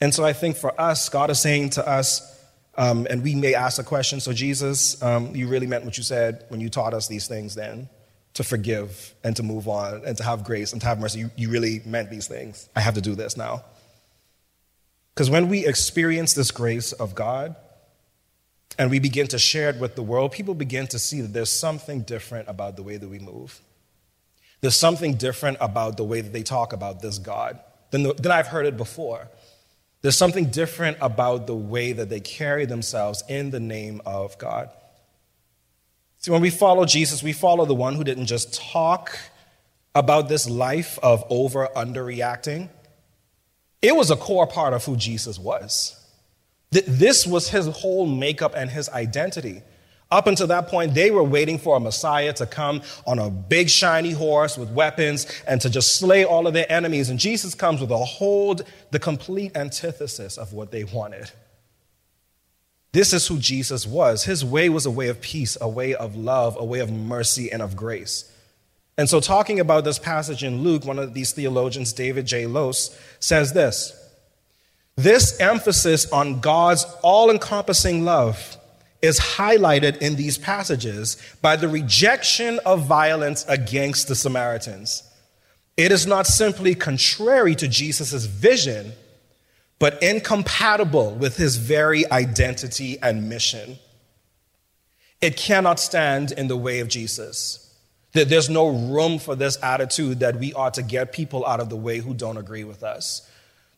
And 0.00 0.12
so 0.12 0.24
I 0.24 0.32
think 0.32 0.56
for 0.56 0.74
us, 0.80 1.08
God 1.08 1.30
is 1.30 1.38
saying 1.38 1.70
to 1.70 1.88
us, 1.88 2.36
um, 2.76 3.06
and 3.08 3.22
we 3.22 3.36
may 3.36 3.54
ask 3.54 3.80
a 3.80 3.84
question 3.84 4.18
so, 4.18 4.32
Jesus, 4.32 5.00
um, 5.00 5.32
you 5.32 5.46
really 5.46 5.68
meant 5.68 5.84
what 5.84 5.96
you 5.96 6.02
said 6.02 6.44
when 6.48 6.60
you 6.60 6.70
taught 6.70 6.92
us 6.92 7.06
these 7.06 7.28
things 7.28 7.54
then 7.54 7.88
to 8.34 8.42
forgive 8.42 9.14
and 9.22 9.36
to 9.36 9.44
move 9.44 9.68
on 9.68 10.02
and 10.04 10.16
to 10.16 10.24
have 10.24 10.42
grace 10.42 10.72
and 10.72 10.80
to 10.80 10.88
have 10.88 10.98
mercy. 10.98 11.20
You, 11.20 11.30
you 11.36 11.50
really 11.50 11.82
meant 11.86 12.10
these 12.10 12.26
things. 12.26 12.68
I 12.74 12.80
have 12.80 12.94
to 12.94 13.00
do 13.00 13.14
this 13.14 13.36
now. 13.36 13.62
Because 15.18 15.30
when 15.30 15.48
we 15.48 15.66
experience 15.66 16.32
this 16.34 16.52
grace 16.52 16.92
of 16.92 17.16
God 17.16 17.56
and 18.78 18.88
we 18.88 19.00
begin 19.00 19.26
to 19.26 19.38
share 19.40 19.68
it 19.68 19.80
with 19.80 19.96
the 19.96 20.02
world, 20.04 20.30
people 20.30 20.54
begin 20.54 20.86
to 20.86 20.98
see 21.00 21.20
that 21.22 21.32
there's 21.32 21.50
something 21.50 22.02
different 22.02 22.48
about 22.48 22.76
the 22.76 22.84
way 22.84 22.98
that 22.98 23.08
we 23.08 23.18
move. 23.18 23.60
There's 24.60 24.76
something 24.76 25.14
different 25.14 25.56
about 25.60 25.96
the 25.96 26.04
way 26.04 26.20
that 26.20 26.32
they 26.32 26.44
talk 26.44 26.72
about 26.72 27.02
this 27.02 27.18
God 27.18 27.58
than, 27.90 28.04
the, 28.04 28.14
than 28.14 28.30
I've 28.30 28.46
heard 28.46 28.64
it 28.64 28.76
before. 28.76 29.26
There's 30.02 30.16
something 30.16 30.50
different 30.50 30.98
about 31.00 31.48
the 31.48 31.56
way 31.56 31.90
that 31.90 32.08
they 32.10 32.20
carry 32.20 32.64
themselves 32.64 33.24
in 33.28 33.50
the 33.50 33.58
name 33.58 34.00
of 34.06 34.38
God. 34.38 34.70
See, 36.18 36.30
when 36.30 36.42
we 36.42 36.50
follow 36.50 36.84
Jesus, 36.84 37.24
we 37.24 37.32
follow 37.32 37.64
the 37.64 37.74
one 37.74 37.96
who 37.96 38.04
didn't 38.04 38.26
just 38.26 38.54
talk 38.54 39.18
about 39.96 40.28
this 40.28 40.48
life 40.48 40.96
of 41.02 41.24
over 41.28 41.66
underreacting. 41.74 42.68
It 43.80 43.94
was 43.94 44.10
a 44.10 44.16
core 44.16 44.46
part 44.46 44.74
of 44.74 44.84
who 44.84 44.96
Jesus 44.96 45.38
was. 45.38 45.94
This 46.70 47.26
was 47.26 47.48
his 47.48 47.66
whole 47.66 48.06
makeup 48.06 48.52
and 48.56 48.70
his 48.70 48.88
identity. 48.90 49.62
Up 50.10 50.26
until 50.26 50.46
that 50.46 50.68
point, 50.68 50.94
they 50.94 51.10
were 51.10 51.22
waiting 51.22 51.58
for 51.58 51.76
a 51.76 51.80
Messiah 51.80 52.32
to 52.34 52.46
come 52.46 52.82
on 53.06 53.18
a 53.18 53.30
big 53.30 53.68
shiny 53.68 54.12
horse 54.12 54.56
with 54.56 54.70
weapons 54.70 55.26
and 55.46 55.60
to 55.60 55.68
just 55.68 55.96
slay 55.96 56.24
all 56.24 56.46
of 56.46 56.54
their 56.54 56.70
enemies. 56.70 57.10
And 57.10 57.18
Jesus 57.20 57.54
comes 57.54 57.80
with 57.80 57.90
a 57.90 57.98
whole, 57.98 58.58
the 58.90 58.98
complete 58.98 59.54
antithesis 59.56 60.38
of 60.38 60.52
what 60.52 60.70
they 60.70 60.84
wanted. 60.84 61.30
This 62.92 63.12
is 63.12 63.26
who 63.26 63.38
Jesus 63.38 63.86
was. 63.86 64.24
His 64.24 64.44
way 64.44 64.70
was 64.70 64.86
a 64.86 64.90
way 64.90 65.08
of 65.08 65.20
peace, 65.20 65.58
a 65.60 65.68
way 65.68 65.94
of 65.94 66.16
love, 66.16 66.56
a 66.58 66.64
way 66.64 66.78
of 66.78 66.90
mercy, 66.90 67.52
and 67.52 67.60
of 67.60 67.76
grace. 67.76 68.32
And 68.98 69.08
so, 69.08 69.20
talking 69.20 69.60
about 69.60 69.84
this 69.84 69.98
passage 70.00 70.42
in 70.42 70.64
Luke, 70.64 70.84
one 70.84 70.98
of 70.98 71.14
these 71.14 71.30
theologians, 71.30 71.92
David 71.92 72.26
J. 72.26 72.46
Lose, 72.46 72.98
says 73.20 73.52
this 73.52 73.96
This 74.96 75.38
emphasis 75.40 76.10
on 76.12 76.40
God's 76.40 76.84
all 77.02 77.30
encompassing 77.30 78.04
love 78.04 78.56
is 79.00 79.20
highlighted 79.20 79.98
in 79.98 80.16
these 80.16 80.36
passages 80.36 81.16
by 81.40 81.54
the 81.54 81.68
rejection 81.68 82.58
of 82.66 82.86
violence 82.86 83.46
against 83.46 84.08
the 84.08 84.16
Samaritans. 84.16 85.04
It 85.76 85.92
is 85.92 86.08
not 86.08 86.26
simply 86.26 86.74
contrary 86.74 87.54
to 87.54 87.68
Jesus' 87.68 88.24
vision, 88.26 88.94
but 89.78 90.02
incompatible 90.02 91.14
with 91.14 91.36
his 91.36 91.56
very 91.56 92.10
identity 92.10 93.00
and 93.00 93.28
mission. 93.28 93.78
It 95.20 95.36
cannot 95.36 95.78
stand 95.78 96.32
in 96.32 96.48
the 96.48 96.56
way 96.56 96.80
of 96.80 96.88
Jesus. 96.88 97.67
That 98.12 98.28
there's 98.28 98.48
no 98.48 98.68
room 98.68 99.18
for 99.18 99.36
this 99.36 99.58
attitude 99.62 100.20
that 100.20 100.36
we 100.36 100.54
ought 100.54 100.74
to 100.74 100.82
get 100.82 101.12
people 101.12 101.44
out 101.44 101.60
of 101.60 101.68
the 101.68 101.76
way 101.76 101.98
who 101.98 102.14
don't 102.14 102.38
agree 102.38 102.64
with 102.64 102.82
us, 102.82 103.28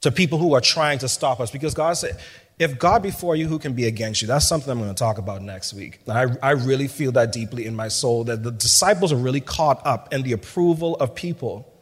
to 0.02 0.12
people 0.12 0.38
who 0.38 0.54
are 0.54 0.60
trying 0.60 0.98
to 1.00 1.08
stop 1.08 1.40
us. 1.40 1.50
Because 1.50 1.74
God 1.74 1.94
said, 1.94 2.18
if 2.60 2.78
God 2.78 3.02
before 3.02 3.36
you, 3.36 3.48
who 3.48 3.58
can 3.58 3.72
be 3.72 3.86
against 3.86 4.20
you? 4.20 4.28
That's 4.28 4.46
something 4.46 4.70
I'm 4.70 4.78
going 4.78 4.90
to 4.90 4.94
talk 4.94 5.16
about 5.16 5.40
next 5.40 5.72
week. 5.72 6.00
I, 6.06 6.26
I 6.42 6.50
really 6.50 6.88
feel 6.88 7.10
that 7.12 7.32
deeply 7.32 7.64
in 7.64 7.74
my 7.74 7.88
soul 7.88 8.24
that 8.24 8.42
the 8.42 8.50
disciples 8.50 9.12
are 9.12 9.16
really 9.16 9.40
caught 9.40 9.84
up 9.86 10.12
in 10.12 10.22
the 10.22 10.32
approval 10.32 10.94
of 10.96 11.14
people 11.14 11.72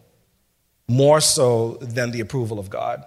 more 0.87 1.21
so 1.21 1.79
than 1.81 2.13
the 2.13 2.21
approval 2.21 2.61
of 2.61 2.71
God. 2.71 3.05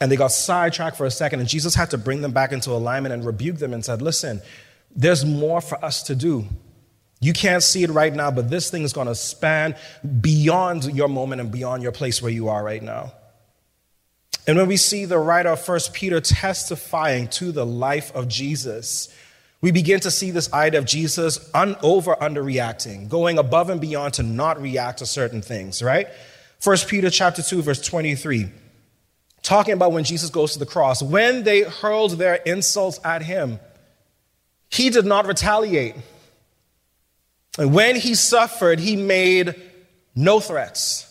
And 0.00 0.12
they 0.12 0.16
got 0.16 0.30
sidetracked 0.30 0.96
for 0.96 1.06
a 1.06 1.10
second, 1.10 1.40
and 1.40 1.48
Jesus 1.48 1.74
had 1.74 1.90
to 1.90 1.98
bring 1.98 2.22
them 2.22 2.30
back 2.30 2.52
into 2.52 2.70
alignment 2.70 3.12
and 3.12 3.26
rebuke 3.26 3.58
them 3.58 3.74
and 3.74 3.84
said, 3.84 4.00
Listen, 4.00 4.40
there's 4.94 5.24
more 5.24 5.60
for 5.60 5.84
us 5.84 6.04
to 6.04 6.14
do. 6.14 6.46
You 7.20 7.32
can't 7.32 7.62
see 7.62 7.82
it 7.82 7.90
right 7.90 8.14
now, 8.14 8.30
but 8.30 8.48
this 8.48 8.70
thing 8.70 8.82
is 8.82 8.92
going 8.92 9.06
to 9.06 9.14
span 9.14 9.76
beyond 10.20 10.84
your 10.84 11.08
moment 11.08 11.40
and 11.40 11.52
beyond 11.52 11.82
your 11.82 11.92
place 11.92 12.22
where 12.22 12.32
you 12.32 12.48
are 12.48 12.64
right 12.64 12.82
now. 12.82 13.12
And 14.46 14.56
when 14.56 14.68
we 14.68 14.78
see 14.78 15.04
the 15.04 15.18
writer 15.18 15.50
of 15.50 15.68
1 15.68 15.80
Peter 15.92 16.20
testifying 16.20 17.28
to 17.28 17.52
the 17.52 17.66
life 17.66 18.14
of 18.14 18.26
Jesus, 18.26 19.14
we 19.60 19.70
begin 19.70 20.00
to 20.00 20.10
see 20.10 20.30
this 20.30 20.50
idea 20.52 20.80
of 20.80 20.86
Jesus 20.86 21.50
un- 21.52 21.76
over 21.82 22.14
underreacting, 22.14 23.08
going 23.10 23.38
above 23.38 23.68
and 23.68 23.80
beyond 23.80 24.14
to 24.14 24.22
not 24.22 24.60
react 24.60 25.00
to 25.00 25.06
certain 25.06 25.42
things, 25.42 25.82
right? 25.82 26.08
1 26.64 26.76
Peter 26.88 27.10
chapter 27.10 27.42
2 27.42 27.62
verse 27.62 27.80
23 27.82 28.50
talking 29.42 29.74
about 29.74 29.92
when 29.92 30.04
Jesus 30.04 30.30
goes 30.30 30.52
to 30.52 30.58
the 30.58 30.66
cross, 30.66 31.02
when 31.02 31.44
they 31.44 31.62
hurled 31.62 32.12
their 32.12 32.34
insults 32.34 33.00
at 33.04 33.22
him, 33.22 33.58
he 34.70 34.90
did 34.90 35.04
not 35.04 35.26
retaliate. 35.26 35.96
And 37.60 37.74
when 37.74 37.94
he 37.94 38.14
suffered, 38.14 38.80
he 38.80 38.96
made 38.96 39.54
no 40.14 40.40
threats. 40.40 41.06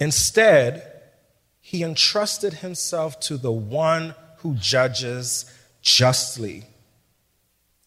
Instead, 0.00 0.90
he 1.60 1.84
entrusted 1.84 2.54
himself 2.54 3.20
to 3.20 3.36
the 3.36 3.52
one 3.52 4.16
who 4.38 4.56
judges 4.56 5.44
justly. 5.82 6.64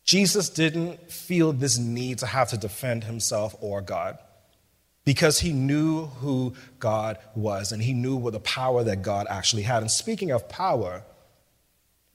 Jesus 0.06 0.48
didn't 0.48 1.12
feel 1.12 1.52
this 1.52 1.78
need 1.78 2.20
to 2.20 2.28
have 2.28 2.48
to 2.52 2.58
defend 2.58 3.04
himself 3.04 3.54
or 3.60 3.82
God 3.82 4.18
because 5.04 5.42
he 5.42 5.52
knew 5.52 6.06
who 6.06 6.54
God 6.80 7.18
was 7.36 7.74
and 7.74 7.84
he 7.84 7.92
knew 7.92 8.16
what 8.16 8.32
the 8.32 8.40
power 8.40 8.86
that 8.86 9.02
God 9.02 9.28
actually 9.30 9.64
had. 9.64 9.84
And 9.84 9.92
speaking 9.92 10.32
of 10.32 10.48
power, 10.48 11.04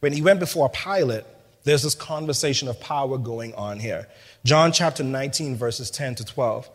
when 0.00 0.14
he 0.14 0.22
went 0.22 0.40
before 0.40 0.70
Pilate, 0.70 1.24
there's 1.64 1.82
this 1.82 1.94
conversation 1.94 2.68
of 2.68 2.78
power 2.78 3.18
going 3.18 3.54
on 3.54 3.78
here. 3.78 4.06
John 4.44 4.70
chapter 4.70 5.02
19, 5.02 5.56
verses 5.56 5.90
10 5.90 6.16
to 6.16 6.24
12. 6.24 6.68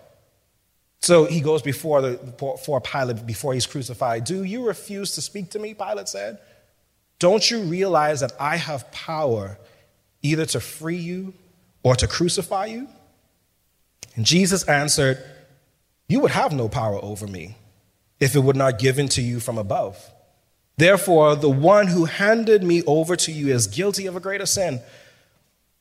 So 1.02 1.26
he 1.26 1.42
goes 1.42 1.62
before, 1.62 2.02
the, 2.02 2.18
before 2.38 2.82
Pilate 2.82 3.26
before 3.26 3.54
he's 3.54 3.66
crucified. 3.66 4.26
Do 4.26 4.44
you 4.44 4.66
refuse 4.66 5.16
to 5.16 5.22
speak 5.22 5.52
to 5.52 5.60
me? 5.60 5.74
Pilate 5.74 6.10
said. 6.10 6.40
Don't 7.20 7.50
you 7.50 7.62
realize 7.62 8.22
that 8.22 8.34
I 8.40 8.58
have 8.58 8.92
power 8.92 9.58
either 10.22 10.46
to 10.48 10.60
free 10.60 10.98
you 10.98 11.34
or 11.84 11.96
to 11.96 12.08
crucify 12.08 12.66
you? 12.66 12.88
And 14.16 14.26
Jesus 14.26 14.64
answered, 14.64 15.24
You 16.08 16.20
would 16.22 16.32
have 16.32 16.52
no 16.52 16.68
power 16.68 17.00
over 17.02 17.28
me 17.28 17.56
if 18.20 18.36
it 18.36 18.40
were 18.40 18.54
not 18.54 18.80
given 18.80 19.08
to 19.10 19.22
you 19.22 19.40
from 19.40 19.58
above. 19.58 19.98
Therefore, 20.80 21.36
the 21.36 21.50
one 21.50 21.88
who 21.88 22.06
handed 22.06 22.64
me 22.64 22.84
over 22.84 23.18
to 23.18 23.34
you 23.34 23.54
is 23.54 23.68
guilty 23.68 24.06
of 24.06 24.16
a 24.16 24.22
greater 24.22 24.46
sin. 24.46 24.80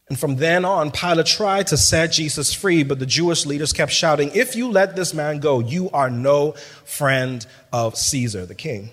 And 0.09 0.19
from 0.19 0.37
then 0.37 0.64
on, 0.64 0.90
Pilate 0.90 1.26
tried 1.26 1.69
to 1.69 1.76
set 1.76 2.11
Jesus 2.11 2.52
free, 2.52 2.83
but 2.83 2.99
the 2.99 3.07
Jewish 3.07 3.47
leaders 3.47 3.73
kept 3.73 3.93
shouting, 3.93 4.33
If 4.35 4.57
you 4.57 4.69
let 4.69 4.97
this 4.97 5.14
man 5.14 5.38
go, 5.38 5.61
you 5.61 5.88
are 5.90 6.11
no 6.11 6.52
friend 6.85 7.47
of 7.73 7.97
Caesar, 7.97 8.45
the 8.45 8.57
king. 8.57 8.90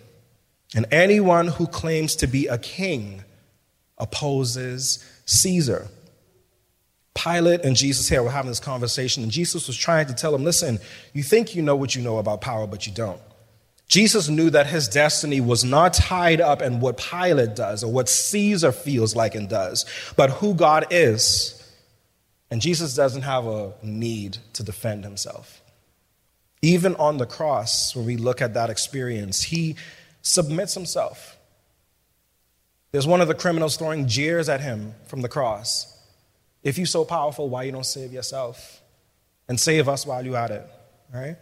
And 0.76 0.86
anyone 0.92 1.48
who 1.48 1.66
claims 1.66 2.16
to 2.18 2.28
be 2.28 2.46
a 2.46 2.60
king 2.60 3.24
opposes 3.98 5.04
Caesar. 5.26 5.88
Pilate 7.16 7.62
and 7.66 7.76
Jesus 7.76 8.08
here 8.08 8.22
were 8.22 8.30
having 8.30 8.52
this 8.52 8.60
conversation, 8.60 9.24
and 9.24 9.32
Jesus 9.32 9.66
was 9.66 9.76
trying 9.76 10.06
to 10.06 10.14
tell 10.14 10.36
him, 10.36 10.44
Listen, 10.44 10.78
you 11.14 11.24
think 11.24 11.56
you 11.56 11.64
know 11.64 11.76
what 11.76 11.96
you 11.96 12.04
know 12.04 12.20
about 12.20 12.42
power, 12.42 12.68
but 12.68 12.86
you 12.86 12.94
don't. 12.94 13.22
Jesus 13.88 14.30
knew 14.30 14.50
that 14.50 14.68
his 14.68 14.88
destiny 14.88 15.40
was 15.40 15.64
not 15.64 15.94
tied 15.94 16.42
up 16.42 16.62
in 16.62 16.80
what 16.80 16.98
Pilate 16.98 17.56
does 17.56 17.84
or 17.84 17.92
what 17.92 18.10
Caesar 18.10 18.72
feels 18.72 19.16
like 19.16 19.36
and 19.36 19.48
does, 19.48 19.86
but 20.16 20.32
who 20.32 20.56
God 20.56 20.88
is. 20.90 21.62
And 22.50 22.62
Jesus 22.62 22.96
doesn't 22.96 23.22
have 23.22 23.46
a 23.46 23.74
need 23.84 24.38
to 24.54 24.64
defend 24.64 25.04
himself. 25.04 25.62
Even 26.62 26.96
on 26.96 27.18
the 27.18 27.26
cross, 27.26 27.96
when 27.96 28.06
we 28.06 28.18
look 28.18 28.42
at 28.42 28.56
that 28.56 28.70
experience, 28.70 29.44
he 29.44 29.76
submits 30.24 30.74
himself. 30.74 31.38
There's 32.92 33.06
one 33.06 33.22
of 33.22 33.28
the 33.28 33.36
criminals 33.36 33.78
throwing 33.78 34.08
jeers 34.08 34.50
at 34.50 34.62
him 34.62 34.94
from 35.08 35.22
the 35.22 35.30
cross. 35.30 35.92
If 36.64 36.78
you're 36.78 36.88
so 36.88 37.06
powerful, 37.06 37.50
why 37.50 37.64
you 37.64 37.72
don't 37.72 37.86
save 37.86 38.12
yourself? 38.12 38.82
And 39.48 39.60
save 39.60 39.88
us 39.88 40.08
while 40.08 40.26
you're 40.26 40.38
at 40.38 40.50
it, 40.50 40.68
right? 41.14 41.38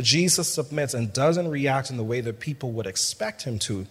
But 0.00 0.06
Jesus 0.06 0.48
submits 0.48 0.94
and 0.94 1.12
doesn't 1.12 1.48
react 1.48 1.90
in 1.90 1.98
the 1.98 2.02
way 2.02 2.22
that 2.22 2.40
people 2.40 2.72
would 2.72 2.86
expect 2.86 3.42
him 3.42 3.58
to. 3.58 3.86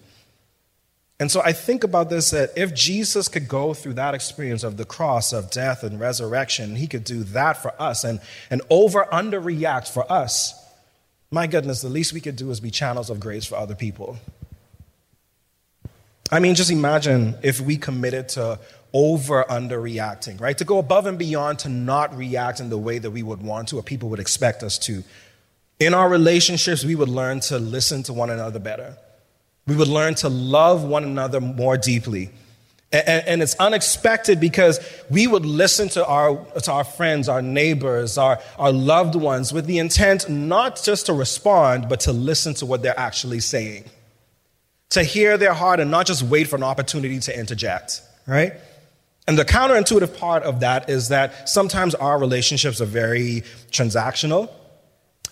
And 1.19 1.29
so 1.29 1.39
I 1.39 1.53
think 1.53 1.83
about 1.83 2.09
this 2.09 2.31
that 2.31 2.49
if 2.55 2.73
Jesus 2.73 3.27
could 3.27 3.47
go 3.47 3.75
through 3.75 3.93
that 3.93 4.15
experience 4.15 4.63
of 4.63 4.77
the 4.77 4.85
cross, 4.85 5.33
of 5.33 5.51
death 5.51 5.83
and 5.83 5.99
resurrection, 5.99 6.77
he 6.77 6.87
could 6.87 7.03
do 7.03 7.23
that 7.25 7.61
for 7.61 7.79
us 7.79 8.03
and, 8.03 8.21
and 8.49 8.63
over 8.71 9.05
under 9.13 9.39
react 9.39 9.87
for 9.87 10.11
us. 10.11 10.55
My 11.29 11.45
goodness, 11.45 11.83
the 11.83 11.89
least 11.89 12.11
we 12.11 12.21
could 12.21 12.37
do 12.37 12.49
is 12.49 12.59
be 12.59 12.71
channels 12.71 13.11
of 13.11 13.19
grace 13.19 13.45
for 13.45 13.57
other 13.57 13.75
people. 13.75 14.17
I 16.31 16.39
mean, 16.39 16.55
just 16.55 16.71
imagine 16.71 17.35
if 17.43 17.61
we 17.61 17.77
committed 17.77 18.29
to 18.29 18.59
over 18.93 19.45
under 19.51 19.79
reacting, 19.79 20.37
right? 20.37 20.57
To 20.57 20.65
go 20.65 20.79
above 20.79 21.05
and 21.05 21.19
beyond 21.19 21.59
to 21.59 21.69
not 21.69 22.17
react 22.17 22.59
in 22.59 22.71
the 22.71 22.79
way 22.79 22.97
that 22.97 23.11
we 23.11 23.21
would 23.21 23.43
want 23.43 23.67
to 23.67 23.77
or 23.77 23.83
people 23.83 24.09
would 24.09 24.19
expect 24.19 24.63
us 24.63 24.79
to. 24.79 25.03
In 25.79 25.93
our 25.93 26.09
relationships, 26.09 26.83
we 26.83 26.95
would 26.95 27.09
learn 27.09 27.39
to 27.41 27.57
listen 27.57 28.03
to 28.03 28.13
one 28.13 28.29
another 28.29 28.59
better. 28.59 28.97
We 29.65 29.75
would 29.75 29.87
learn 29.87 30.15
to 30.15 30.29
love 30.29 30.83
one 30.83 31.03
another 31.03 31.39
more 31.39 31.77
deeply. 31.77 32.31
And, 32.91 33.43
it's 33.43 33.53
unexpected 33.55 34.39
because 34.39 34.79
we 35.11 35.27
would 35.27 35.45
listen 35.45 35.89
to 35.89 36.03
our, 36.07 36.43
to 36.63 36.71
our 36.71 36.83
friends, 36.83 37.29
our 37.29 37.41
neighbors, 37.41 38.17
our, 38.17 38.39
our 38.57 38.71
loved 38.71 39.13
ones 39.13 39.53
with 39.53 39.67
the 39.67 39.77
intent 39.77 40.27
not 40.27 40.81
just 40.81 41.05
to 41.05 41.13
respond, 41.13 41.87
but 41.87 41.99
to 42.01 42.11
listen 42.11 42.55
to 42.55 42.65
what 42.65 42.81
they're 42.81 42.99
actually 42.99 43.41
saying. 43.41 43.83
To 44.91 45.03
hear 45.03 45.37
their 45.37 45.53
heart 45.53 45.79
and 45.79 45.91
not 45.91 46.07
just 46.07 46.23
wait 46.23 46.47
for 46.47 46.55
an 46.55 46.63
opportunity 46.63 47.19
to 47.19 47.39
interject, 47.39 48.01
right? 48.25 48.53
And 49.27 49.37
the 49.37 49.45
counterintuitive 49.45 50.17
part 50.17 50.41
of 50.41 50.61
that 50.61 50.89
is 50.89 51.09
that 51.09 51.47
sometimes 51.47 51.93
our 51.93 52.17
relationships 52.17 52.81
are 52.81 52.85
very 52.85 53.43
transactional. 53.69 54.49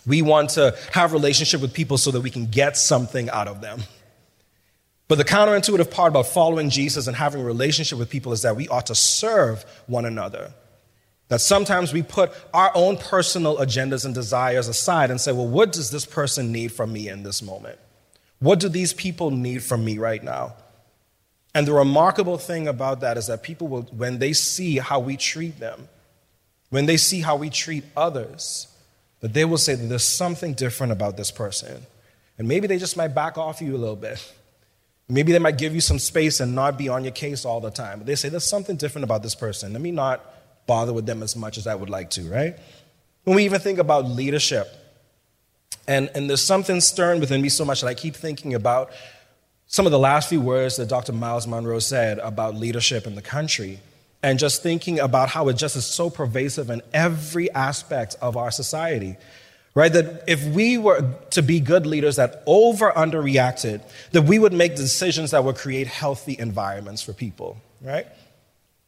We 0.07 0.21
want 0.21 0.51
to 0.51 0.75
have 0.93 1.11
relationship 1.13 1.61
with 1.61 1.73
people 1.73 1.97
so 1.97 2.11
that 2.11 2.21
we 2.21 2.29
can 2.29 2.47
get 2.47 2.77
something 2.77 3.29
out 3.29 3.47
of 3.47 3.61
them. 3.61 3.81
But 5.09 5.17
the 5.17 5.25
counterintuitive 5.25 5.91
part 5.91 6.09
about 6.11 6.27
following 6.27 6.69
Jesus 6.69 7.07
and 7.07 7.15
having 7.15 7.41
a 7.41 7.45
relationship 7.45 7.99
with 7.99 8.09
people 8.09 8.33
is 8.33 8.41
that 8.41 8.55
we 8.55 8.67
ought 8.67 8.87
to 8.87 8.95
serve 8.95 9.65
one 9.85 10.05
another. 10.05 10.53
That 11.29 11.41
sometimes 11.41 11.91
we 11.91 12.03
put 12.03 12.31
our 12.53 12.71
own 12.73 12.97
personal 12.97 13.57
agendas 13.57 14.05
and 14.05 14.13
desires 14.15 14.69
aside 14.69 15.11
and 15.11 15.19
say, 15.19 15.33
well, 15.33 15.47
what 15.47 15.73
does 15.73 15.91
this 15.91 16.05
person 16.05 16.51
need 16.51 16.71
from 16.71 16.93
me 16.93 17.09
in 17.09 17.23
this 17.23 17.41
moment? 17.41 17.77
What 18.39 18.59
do 18.59 18.69
these 18.69 18.93
people 18.93 19.31
need 19.31 19.63
from 19.63 19.83
me 19.83 19.97
right 19.97 20.23
now? 20.23 20.55
And 21.53 21.67
the 21.67 21.73
remarkable 21.73 22.37
thing 22.37 22.67
about 22.67 23.01
that 23.01 23.17
is 23.17 23.27
that 23.27 23.43
people 23.43 23.67
will, 23.67 23.81
when 23.83 24.19
they 24.19 24.31
see 24.31 24.77
how 24.77 24.99
we 24.99 25.17
treat 25.17 25.59
them, 25.59 25.89
when 26.69 26.85
they 26.85 26.97
see 26.97 27.21
how 27.21 27.35
we 27.35 27.49
treat 27.49 27.83
others, 27.95 28.67
that 29.21 29.33
they 29.33 29.45
will 29.45 29.57
say 29.57 29.75
that 29.75 29.85
there's 29.85 30.03
something 30.03 30.53
different 30.53 30.91
about 30.91 31.17
this 31.17 31.31
person. 31.31 31.85
And 32.37 32.47
maybe 32.47 32.67
they 32.67 32.77
just 32.77 32.97
might 32.97 33.09
back 33.09 33.37
off 33.37 33.61
you 33.61 33.75
a 33.75 33.77
little 33.77 33.95
bit. 33.95 34.33
Maybe 35.09 35.31
they 35.31 35.39
might 35.39 35.57
give 35.57 35.73
you 35.73 35.81
some 35.81 35.99
space 35.99 36.39
and 36.39 36.53
not 36.53 36.77
be 36.77 36.89
on 36.89 37.03
your 37.03 37.13
case 37.13 37.45
all 37.45 37.61
the 37.61 37.71
time. 37.71 37.99
But 37.99 38.07
they 38.07 38.15
say 38.15 38.29
there's 38.29 38.47
something 38.47 38.75
different 38.75 39.03
about 39.03 39.23
this 39.23 39.35
person. 39.35 39.73
Let 39.73 39.81
me 39.81 39.91
not 39.91 40.23
bother 40.67 40.93
with 40.93 41.05
them 41.05 41.23
as 41.23 41.35
much 41.35 41.57
as 41.57 41.65
I 41.65 41.73
would 41.73 41.89
like 41.89 42.09
to, 42.11 42.29
right? 42.29 42.57
When 43.23 43.35
we 43.35 43.45
even 43.45 43.59
think 43.59 43.79
about 43.79 44.05
leadership, 44.05 44.67
and, 45.87 46.09
and 46.13 46.29
there's 46.29 46.43
something 46.43 46.81
stern 46.81 47.19
within 47.21 47.41
me 47.41 47.49
so 47.49 47.63
much 47.63 47.81
that 47.81 47.87
I 47.87 47.93
keep 47.93 48.15
thinking 48.15 48.53
about 48.53 48.91
some 49.67 49.85
of 49.85 49.91
the 49.91 49.99
last 49.99 50.29
few 50.29 50.41
words 50.41 50.77
that 50.77 50.89
Dr. 50.89 51.13
Myles 51.13 51.47
Munroe 51.47 51.79
said 51.79 52.19
about 52.19 52.55
leadership 52.55 53.07
in 53.07 53.15
the 53.15 53.21
country 53.21 53.79
and 54.27 54.37
just 54.37 54.61
thinking 54.61 54.99
about 54.99 55.29
how 55.29 55.47
it 55.47 55.55
just 55.55 55.77
is 55.77 55.85
so 55.85 56.09
pervasive 56.09 56.69
in 56.69 56.81
every 56.93 57.49
aspect 57.51 58.17
of 58.21 58.35
our 58.35 58.51
society. 58.51 59.15
Right? 59.73 59.93
That 59.93 60.25
if 60.27 60.43
we 60.43 60.77
were 60.77 61.13
to 61.29 61.41
be 61.41 61.61
good 61.61 61.85
leaders 61.85 62.17
that 62.17 62.43
over 62.45 62.91
underreacted, 62.91 63.81
that 64.11 64.23
we 64.23 64.37
would 64.37 64.51
make 64.51 64.75
decisions 64.75 65.31
that 65.31 65.45
would 65.45 65.55
create 65.55 65.87
healthy 65.87 66.35
environments 66.37 67.01
for 67.01 67.13
people, 67.13 67.57
right? 67.81 68.07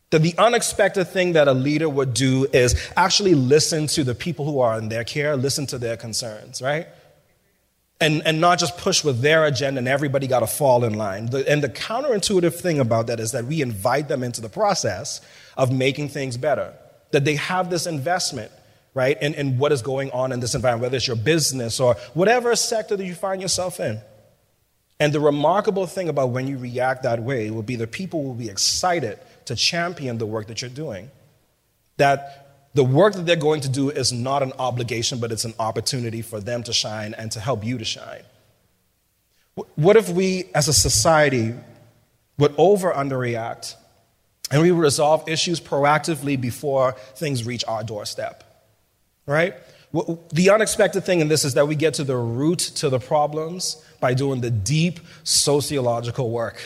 That 0.09 0.23
the 0.23 0.33
unexpected 0.37 1.05
thing 1.05 1.33
that 1.33 1.47
a 1.47 1.53
leader 1.53 1.87
would 1.87 2.13
do 2.13 2.47
is 2.51 2.75
actually 2.97 3.35
listen 3.35 3.87
to 3.87 4.03
the 4.03 4.15
people 4.15 4.43
who 4.43 4.59
are 4.59 4.77
in 4.77 4.89
their 4.89 5.05
care, 5.05 5.37
listen 5.37 5.67
to 5.67 5.77
their 5.77 5.95
concerns, 5.95 6.61
right? 6.61 6.87
And, 8.01 8.21
and 8.25 8.39
not 8.39 8.59
just 8.59 8.77
push 8.77 9.03
with 9.03 9.21
their 9.21 9.45
agenda 9.45 9.79
and 9.79 9.87
everybody 9.87 10.27
got 10.27 10.39
to 10.39 10.47
fall 10.47 10.85
in 10.85 10.93
line. 10.93 11.27
The, 11.27 11.49
and 11.49 11.61
the 11.61 11.69
counterintuitive 11.69 12.53
thing 12.53 12.79
about 12.79 13.07
that 13.07 13.19
is 13.19 13.33
that 13.33 13.45
we 13.45 13.61
invite 13.61 14.07
them 14.07 14.23
into 14.23 14.41
the 14.41 14.49
process 14.49 15.21
of 15.57 15.71
making 15.71 16.09
things 16.09 16.37
better, 16.37 16.73
that 17.11 17.25
they 17.25 17.35
have 17.35 17.69
this 17.69 17.85
investment, 17.85 18.51
right, 18.93 19.21
in, 19.21 19.33
in 19.33 19.57
what 19.57 19.71
is 19.71 19.81
going 19.81 20.11
on 20.11 20.31
in 20.31 20.39
this 20.39 20.55
environment, 20.55 20.83
whether 20.83 20.97
it's 20.97 21.07
your 21.07 21.17
business 21.17 21.79
or 21.79 21.95
whatever 22.13 22.55
sector 22.55 22.95
that 22.95 23.05
you 23.05 23.15
find 23.15 23.41
yourself 23.41 23.79
in. 23.79 23.99
And 25.01 25.13
the 25.13 25.19
remarkable 25.19 25.87
thing 25.87 26.09
about 26.09 26.29
when 26.29 26.47
you 26.47 26.57
react 26.57 27.03
that 27.03 27.21
way 27.21 27.51
will 27.51 27.63
be 27.63 27.75
that 27.77 27.91
people 27.91 28.23
will 28.23 28.33
be 28.33 28.49
excited 28.49 29.19
to 29.45 29.55
champion 29.55 30.17
the 30.17 30.25
work 30.25 30.47
that 30.47 30.61
you're 30.61 30.69
doing. 30.69 31.09
That 31.97 32.48
the 32.79 32.83
work 32.85 33.13
that 33.13 33.25
they're 33.25 33.35
going 33.35 33.59
to 33.59 33.67
do 33.67 33.89
is 33.89 34.13
not 34.13 34.41
an 34.41 34.53
obligation, 34.57 35.19
but 35.19 35.33
it's 35.33 35.43
an 35.43 35.53
opportunity 35.59 36.21
for 36.21 36.39
them 36.39 36.63
to 36.63 36.71
shine 36.71 37.13
and 37.13 37.29
to 37.33 37.41
help 37.41 37.61
you 37.65 37.77
to 37.77 37.83
shine. 37.83 38.21
What 39.75 39.97
if 39.97 40.07
we, 40.07 40.45
as 40.55 40.69
a 40.69 40.73
society, 40.73 41.55
would 42.37 42.55
over 42.57 42.93
underreact 42.93 43.75
and 44.49 44.61
we 44.61 44.71
resolve 44.71 45.27
issues 45.27 45.59
proactively 45.59 46.39
before 46.39 46.93
things 47.15 47.45
reach 47.45 47.65
our 47.67 47.83
doorstep? 47.83 48.45
Right? 49.25 49.55
The 50.31 50.49
unexpected 50.49 51.03
thing 51.03 51.19
in 51.19 51.27
this 51.27 51.43
is 51.43 51.55
that 51.55 51.67
we 51.67 51.75
get 51.75 51.95
to 51.95 52.05
the 52.05 52.15
root 52.15 52.59
to 52.75 52.87
the 52.87 52.99
problems 52.99 53.83
by 53.99 54.13
doing 54.13 54.39
the 54.39 54.51
deep 54.51 55.01
sociological 55.25 56.31
work 56.31 56.61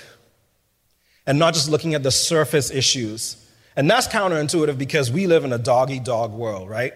and 1.26 1.39
not 1.39 1.56
just 1.56 1.69
looking 1.69 1.95
at 1.95 2.04
the 2.04 2.12
surface 2.12 2.69
issues 2.69 3.42
and 3.75 3.89
that's 3.89 4.07
counterintuitive 4.07 4.77
because 4.77 5.12
we 5.12 5.27
live 5.27 5.43
in 5.43 5.53
a 5.53 5.57
dog 5.57 5.91
eat 5.91 6.03
dog 6.03 6.33
world, 6.33 6.69
right? 6.69 6.93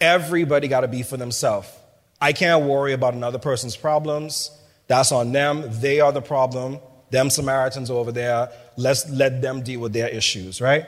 Everybody 0.00 0.68
got 0.68 0.80
to 0.80 0.88
be 0.88 1.02
for 1.02 1.16
themselves. 1.16 1.68
I 2.20 2.32
can't 2.32 2.64
worry 2.64 2.92
about 2.92 3.14
another 3.14 3.38
person's 3.38 3.76
problems. 3.76 4.50
That's 4.86 5.12
on 5.12 5.32
them. 5.32 5.64
They 5.80 6.00
are 6.00 6.12
the 6.12 6.22
problem. 6.22 6.78
Them 7.10 7.30
Samaritans 7.30 7.90
over 7.90 8.12
there. 8.12 8.50
Let's 8.76 9.08
let 9.10 9.42
them 9.42 9.62
deal 9.62 9.80
with 9.80 9.92
their 9.92 10.08
issues, 10.08 10.60
right? 10.60 10.86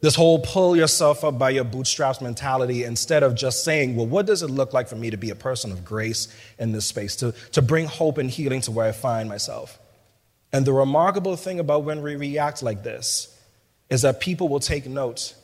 This 0.00 0.16
whole 0.16 0.40
pull 0.40 0.76
yourself 0.76 1.22
up 1.22 1.38
by 1.38 1.50
your 1.50 1.62
bootstraps 1.62 2.20
mentality 2.20 2.82
instead 2.82 3.22
of 3.22 3.36
just 3.36 3.62
saying, 3.62 3.94
well, 3.94 4.06
what 4.06 4.26
does 4.26 4.42
it 4.42 4.48
look 4.48 4.72
like 4.72 4.88
for 4.88 4.96
me 4.96 5.10
to 5.10 5.16
be 5.16 5.30
a 5.30 5.36
person 5.36 5.70
of 5.70 5.84
grace 5.84 6.26
in 6.58 6.72
this 6.72 6.86
space, 6.86 7.14
to, 7.16 7.32
to 7.52 7.62
bring 7.62 7.86
hope 7.86 8.18
and 8.18 8.28
healing 8.28 8.60
to 8.62 8.72
where 8.72 8.88
I 8.88 8.92
find 8.92 9.28
myself? 9.28 9.78
And 10.52 10.66
the 10.66 10.72
remarkable 10.72 11.36
thing 11.36 11.60
about 11.60 11.84
when 11.84 12.02
we 12.02 12.16
react 12.16 12.62
like 12.64 12.82
this 12.82 13.31
is 13.90 14.02
that 14.02 14.20
people 14.20 14.48
will 14.48 14.60
take 14.60 14.86
notes 14.86 15.34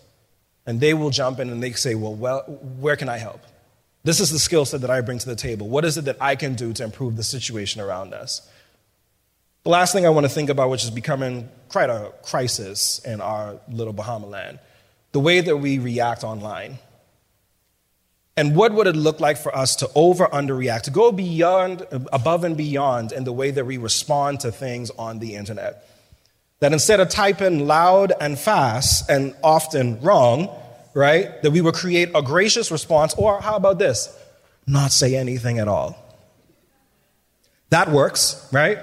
and 0.67 0.81
they 0.81 0.95
will 0.95 1.11
jump 1.11 1.41
in 1.41 1.51
and 1.51 1.63
they 1.63 1.73
say, 1.73 1.95
well, 1.95 2.15
well, 2.15 2.41
where 2.79 2.97
can 2.97 3.09
I 3.09 3.19
help? 3.19 3.41
This 4.05 4.21
is 4.21 4.31
the 4.31 4.39
skill 4.39 4.65
set 4.65 4.83
that 4.83 4.91
I 4.91 5.01
bring 5.01 5.19
to 5.19 5.27
the 5.27 5.37
table. 5.37 5.69
What 5.69 5.85
is 5.85 5.99
it 5.99 6.05
that 6.07 6.17
I 6.21 6.37
can 6.37 6.55
do 6.55 6.73
to 6.73 6.85
improve 6.85 7.17
the 7.17 7.23
situation 7.23 7.81
around 7.81 8.15
us? 8.15 8.49
The 9.65 9.71
last 9.71 9.93
thing 9.93 10.07
I 10.07 10.11
want 10.11 10.25
to 10.25 10.31
think 10.31 10.51
about, 10.51 10.71
which 10.71 10.85
is 10.85 10.91
becoming 10.91 11.49
quite 11.69 11.91
a 11.91 12.13
crisis 12.23 13.01
in 13.01 13.21
our 13.21 13.57
little 13.69 13.93
Bahama 13.93 14.27
land, 14.27 14.61
the 15.13 15.21
way 15.21 15.41
that 15.41 15.57
we 15.57 15.79
react 15.79 16.25
online. 16.25 16.79
And 18.37 18.55
what 18.55 18.73
would 18.73 18.87
it 18.87 18.95
look 18.95 19.21
like 19.21 19.37
for 19.37 19.55
us 19.55 19.77
to 19.77 19.91
over 19.95 20.27
underreact, 20.27 20.83
to 20.83 20.91
go 20.91 21.11
beyond, 21.11 21.87
above 21.91 22.45
and 22.45 22.57
beyond 22.57 23.13
in 23.13 23.25
the 23.25 23.33
way 23.33 23.51
that 23.51 23.67
we 23.67 23.79
respond 23.79 24.41
to 24.41 24.53
things 24.53 24.91
on 24.91 25.19
the 25.19 25.35
internet? 25.35 25.85
That 26.61 26.73
instead 26.73 27.01
of 27.01 27.09
typing 27.09 27.67
loud 27.67 28.13
and 28.21 28.39
fast 28.39 29.09
and 29.09 29.35
often 29.45 30.01
wrong, 30.01 30.49
right, 30.93 31.41
that 31.43 31.51
we 31.51 31.61
would 31.61 31.75
create 31.75 32.11
a 32.15 32.23
gracious 32.23 32.71
response, 32.73 33.15
or 33.15 33.41
how 33.41 33.57
about 33.57 33.79
this? 33.79 34.15
Not 34.67 34.91
say 34.91 35.15
anything 35.15 35.59
at 35.59 35.69
all. 35.69 35.97
That 37.71 37.91
works, 37.91 38.49
right? 38.53 38.79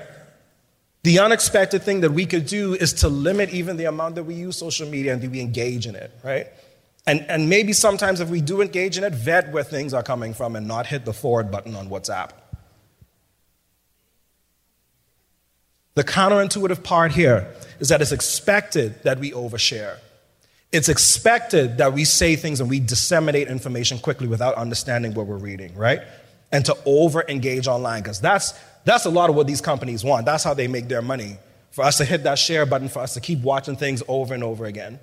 The 1.04 1.20
unexpected 1.20 1.84
thing 1.84 2.02
that 2.02 2.12
we 2.12 2.26
could 2.26 2.48
do 2.48 2.74
is 2.74 2.94
to 2.94 3.10
limit 3.10 3.50
even 3.52 3.78
the 3.78 3.86
amount 3.86 4.16
that 4.16 4.24
we 4.24 4.36
use 4.36 4.58
social 4.58 4.88
media 4.88 5.14
and 5.14 5.22
do 5.22 5.30
we 5.30 5.40
engage 5.40 5.86
in 5.86 5.96
it, 5.96 6.12
right? 6.24 6.48
And, 7.06 7.26
and 7.30 7.50
maybe 7.50 7.74
sometimes 7.74 8.20
if 8.20 8.30
we 8.30 8.42
do 8.42 8.62
engage 8.62 8.98
in 8.98 9.04
it, 9.04 9.14
vet 9.14 9.52
where 9.52 9.64
things 9.64 9.94
are 9.94 10.02
coming 10.02 10.34
from 10.34 10.56
and 10.56 10.68
not 10.68 10.88
hit 10.88 11.06
the 11.06 11.14
forward 11.14 11.52
button 11.52 11.76
on 11.76 11.90
WhatsApp. 11.90 12.32
The 15.96 16.04
counterintuitive 16.04 16.84
part 16.84 17.14
here 17.14 17.54
is 17.80 17.88
that 17.88 18.02
it's 18.02 18.12
expected 18.12 19.02
that 19.04 19.18
we 19.18 19.32
overshare. 19.32 19.98
It's 20.74 20.90
expected 20.90 21.78
that 21.78 21.94
we 21.94 22.04
say 22.04 22.36
things 22.36 22.60
and 22.60 22.70
we 22.70 22.82
disseminate 22.82 23.48
information 23.48 23.98
quickly 24.00 24.28
without 24.28 24.56
understanding 24.56 25.14
what 25.14 25.26
we're 25.26 25.38
reading, 25.38 25.74
right? 25.76 26.02
And 26.52 26.66
to 26.66 26.78
over 26.86 27.24
engage 27.30 27.68
online, 27.68 28.02
because 28.02 28.20
that's, 28.20 28.54
that's 28.84 29.06
a 29.06 29.10
lot 29.10 29.30
of 29.30 29.38
what 29.38 29.48
these 29.48 29.62
companies 29.62 30.04
want. 30.04 30.26
That's 30.26 30.44
how 30.44 30.54
they 30.54 30.68
make 30.68 30.90
their 30.90 31.02
money. 31.02 31.38
For 31.72 31.86
us 31.86 31.98
to 32.00 32.06
hit 32.06 32.24
that 32.24 32.40
share 32.40 32.66
button, 32.66 32.90
for 32.90 33.00
us 33.00 33.14
to 33.14 33.22
keep 33.22 33.40
watching 33.40 33.78
things 33.78 34.04
over 34.10 34.34
and 34.34 34.44
over 34.44 34.66
again. 34.66 35.00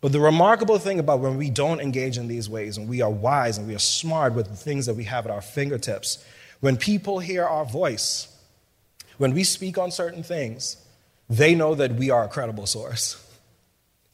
But 0.00 0.12
the 0.12 0.20
remarkable 0.20 0.78
thing 0.78 1.00
about 1.00 1.18
when 1.18 1.36
we 1.36 1.50
don't 1.50 1.80
engage 1.80 2.16
in 2.16 2.28
these 2.28 2.48
ways 2.48 2.76
and 2.76 2.88
we 2.88 3.02
are 3.02 3.10
wise 3.10 3.58
and 3.58 3.66
we 3.66 3.74
are 3.74 3.80
smart 3.80 4.34
with 4.34 4.48
the 4.48 4.56
things 4.56 4.86
that 4.86 4.94
we 4.94 5.04
have 5.04 5.26
at 5.26 5.32
our 5.32 5.40
fingertips, 5.40 6.24
when 6.60 6.76
people 6.76 7.18
hear 7.18 7.44
our 7.44 7.64
voice, 7.64 8.28
when 9.18 9.34
we 9.34 9.44
speak 9.44 9.76
on 9.76 9.90
certain 9.90 10.22
things, 10.22 10.76
they 11.28 11.54
know 11.54 11.74
that 11.74 11.94
we 11.94 12.10
are 12.10 12.24
a 12.24 12.28
credible 12.28 12.66
source. 12.66 13.24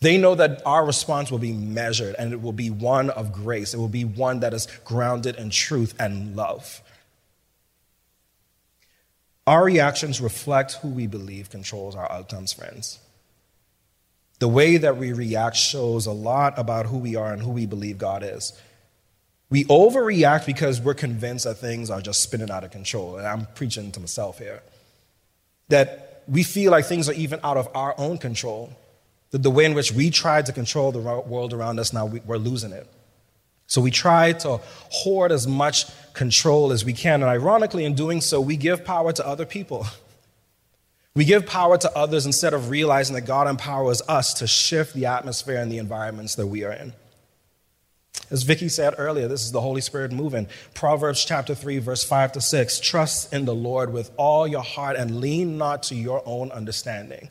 They 0.00 0.18
know 0.18 0.34
that 0.34 0.60
our 0.66 0.84
response 0.84 1.30
will 1.30 1.38
be 1.38 1.52
measured 1.52 2.14
and 2.18 2.32
it 2.32 2.42
will 2.42 2.52
be 2.52 2.68
one 2.68 3.08
of 3.10 3.32
grace. 3.32 3.72
It 3.72 3.78
will 3.78 3.88
be 3.88 4.04
one 4.04 4.40
that 4.40 4.52
is 4.52 4.66
grounded 4.84 5.36
in 5.36 5.50
truth 5.50 5.94
and 5.98 6.36
love. 6.36 6.82
Our 9.46 9.64
reactions 9.64 10.20
reflect 10.20 10.74
who 10.74 10.88
we 10.88 11.06
believe 11.06 11.50
controls 11.50 11.94
our 11.94 12.10
outcomes, 12.10 12.52
friends. 12.52 12.98
The 14.40 14.48
way 14.48 14.78
that 14.78 14.96
we 14.96 15.12
react 15.12 15.56
shows 15.56 16.06
a 16.06 16.12
lot 16.12 16.58
about 16.58 16.86
who 16.86 16.98
we 16.98 17.14
are 17.14 17.32
and 17.32 17.40
who 17.40 17.50
we 17.50 17.66
believe 17.66 17.98
God 17.98 18.22
is. 18.22 18.52
We 19.50 19.64
overreact 19.64 20.46
because 20.46 20.80
we're 20.80 20.94
convinced 20.94 21.44
that 21.44 21.54
things 21.56 21.88
are 21.88 22.00
just 22.00 22.22
spinning 22.22 22.50
out 22.50 22.64
of 22.64 22.70
control. 22.70 23.16
And 23.16 23.26
I'm 23.26 23.46
preaching 23.54 23.92
to 23.92 24.00
myself 24.00 24.38
here. 24.38 24.62
That 25.68 26.22
we 26.26 26.42
feel 26.42 26.70
like 26.70 26.86
things 26.86 27.08
are 27.08 27.14
even 27.14 27.40
out 27.42 27.56
of 27.56 27.68
our 27.74 27.94
own 27.98 28.18
control. 28.18 28.72
That 29.30 29.42
the 29.42 29.50
way 29.50 29.64
in 29.64 29.74
which 29.74 29.92
we 29.92 30.10
try 30.10 30.42
to 30.42 30.52
control 30.52 30.92
the 30.92 31.00
world 31.00 31.52
around 31.52 31.78
us 31.78 31.92
now, 31.92 32.06
we're 32.06 32.36
losing 32.36 32.72
it. 32.72 32.86
So 33.66 33.80
we 33.80 33.90
try 33.90 34.32
to 34.32 34.60
hoard 34.90 35.32
as 35.32 35.46
much 35.46 35.86
control 36.12 36.70
as 36.70 36.84
we 36.84 36.92
can. 36.92 37.22
And 37.22 37.30
ironically, 37.30 37.84
in 37.84 37.94
doing 37.94 38.20
so, 38.20 38.40
we 38.40 38.56
give 38.56 38.84
power 38.84 39.12
to 39.12 39.26
other 39.26 39.46
people. 39.46 39.86
We 41.16 41.24
give 41.24 41.46
power 41.46 41.78
to 41.78 41.96
others 41.96 42.26
instead 42.26 42.54
of 42.54 42.70
realizing 42.70 43.14
that 43.14 43.20
God 43.20 43.46
empowers 43.46 44.02
us 44.08 44.34
to 44.34 44.48
shift 44.48 44.94
the 44.94 45.06
atmosphere 45.06 45.60
and 45.60 45.70
the 45.70 45.78
environments 45.78 46.34
that 46.34 46.48
we 46.48 46.64
are 46.64 46.72
in. 46.72 46.92
As 48.30 48.42
Vicky 48.42 48.68
said 48.68 48.94
earlier, 48.96 49.28
this 49.28 49.44
is 49.44 49.52
the 49.52 49.60
Holy 49.60 49.80
Spirit 49.80 50.12
moving. 50.12 50.48
Proverbs 50.72 51.24
chapter 51.24 51.54
3, 51.54 51.78
verse 51.78 52.04
5 52.04 52.32
to 52.32 52.40
6. 52.40 52.80
Trust 52.80 53.32
in 53.32 53.44
the 53.44 53.54
Lord 53.54 53.92
with 53.92 54.10
all 54.16 54.46
your 54.46 54.62
heart 54.62 54.96
and 54.96 55.20
lean 55.20 55.58
not 55.58 55.84
to 55.84 55.94
your 55.94 56.22
own 56.24 56.50
understanding. 56.50 57.28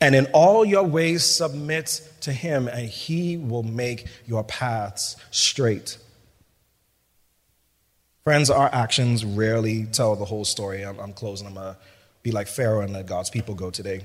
And 0.00 0.14
in 0.14 0.26
all 0.26 0.64
your 0.64 0.84
ways 0.84 1.24
submit 1.24 2.08
to 2.20 2.32
him, 2.32 2.68
and 2.68 2.86
he 2.86 3.36
will 3.36 3.62
make 3.62 4.06
your 4.26 4.44
paths 4.44 5.16
straight. 5.30 5.98
Friends, 8.24 8.50
our 8.50 8.68
actions 8.72 9.24
rarely 9.24 9.84
tell 9.84 10.16
the 10.16 10.24
whole 10.24 10.44
story. 10.44 10.84
I'm, 10.84 10.98
I'm 10.98 11.12
closing. 11.12 11.46
I'm 11.46 11.54
going 11.54 11.74
to 11.74 11.76
be 12.22 12.30
like 12.30 12.46
Pharaoh 12.46 12.80
and 12.80 12.92
let 12.92 13.06
God's 13.06 13.30
people 13.30 13.54
go 13.54 13.70
today. 13.70 14.04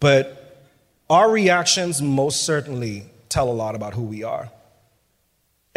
But 0.00 0.66
our 1.10 1.30
reactions 1.30 2.00
most 2.00 2.44
certainly 2.44 3.06
tell 3.28 3.50
a 3.50 3.52
lot 3.52 3.74
about 3.74 3.94
who 3.94 4.02
we 4.02 4.22
are. 4.22 4.50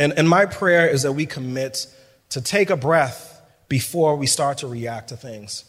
And, 0.02 0.14
and 0.18 0.28
my 0.28 0.48
prayer 0.48 0.88
is 0.88 1.04
that 1.04 1.12
we 1.12 1.28
commit 1.28 1.86
to 2.30 2.42
take 2.42 2.72
a 2.72 2.76
breath 2.76 3.40
before 3.68 4.16
we 4.16 4.26
start 4.26 4.58
to 4.58 4.68
react 4.68 5.10
to 5.10 5.16
things. 5.16 5.64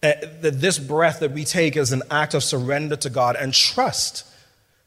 That 0.00 0.60
this 0.60 0.76
breath 0.80 1.20
that 1.20 1.30
we 1.30 1.44
take 1.44 1.76
is 1.76 1.92
an 1.92 2.02
act 2.10 2.34
of 2.34 2.42
surrender 2.42 2.96
to 2.96 3.08
God 3.08 3.36
and 3.36 3.54
trust 3.54 4.26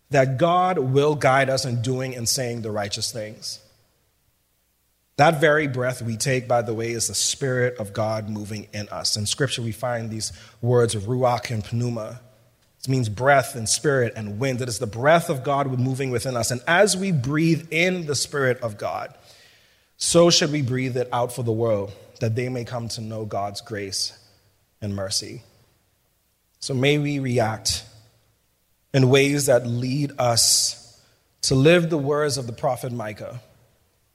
that 0.10 0.38
God 0.38 0.80
will 0.80 1.16
guide 1.16 1.50
us 1.50 1.64
in 1.64 1.82
doing 1.82 2.14
and 2.14 2.28
saying 2.28 2.62
the 2.62 2.70
righteous 2.70 3.10
things. 3.10 3.60
That 5.16 5.40
very 5.40 5.70
breath 5.70 6.02
we 6.02 6.18
take, 6.18 6.46
by 6.46 6.62
the 6.62 6.74
way, 6.74 6.92
is 6.92 7.08
the 7.08 7.16
Spirit 7.16 7.78
of 7.78 7.94
God 7.94 8.28
moving 8.28 8.68
in 8.74 8.90
us. 8.90 9.16
In 9.16 9.26
Scripture, 9.26 9.62
we 9.62 9.72
find 9.72 10.10
these 10.10 10.34
words 10.62 10.94
of 10.94 11.04
ruach 11.04 11.52
and 11.52 11.64
pneuma. 11.72 12.20
Means 12.88 13.10
breath 13.10 13.56
and 13.56 13.68
spirit 13.68 14.14
and 14.16 14.40
wind. 14.40 14.62
It 14.62 14.70
is 14.70 14.80
the 14.80 14.88
breath 14.88 15.30
of 15.30 15.44
God 15.44 15.68
moving 15.80 16.10
within 16.10 16.38
us. 16.38 16.52
And 16.52 16.62
as 16.68 16.96
we 16.96 17.12
breathe 17.12 17.68
in 17.70 18.06
the 18.06 18.16
Spirit 18.16 18.60
of 18.62 18.78
God, 18.78 19.14
so 19.98 20.30
should 20.30 20.52
we 20.52 20.62
breathe 20.62 20.96
it 20.96 21.10
out 21.12 21.34
for 21.34 21.44
the 21.44 21.52
world, 21.52 21.92
that 22.20 22.36
they 22.36 22.50
may 22.50 22.64
come 22.64 22.88
to 22.90 23.02
know 23.02 23.26
God's 23.26 23.62
grace 23.62 24.18
and 24.82 24.96
mercy. 24.96 25.42
So 26.60 26.74
may 26.74 26.98
we 26.98 27.20
react 27.20 27.84
in 28.94 29.10
ways 29.10 29.48
that 29.48 29.68
lead 29.68 30.12
us 30.18 31.02
to 31.44 31.56
live 31.56 31.90
the 31.90 31.98
words 31.98 32.38
of 32.38 32.48
the 32.48 32.54
prophet 32.54 32.92
Micah 32.92 33.42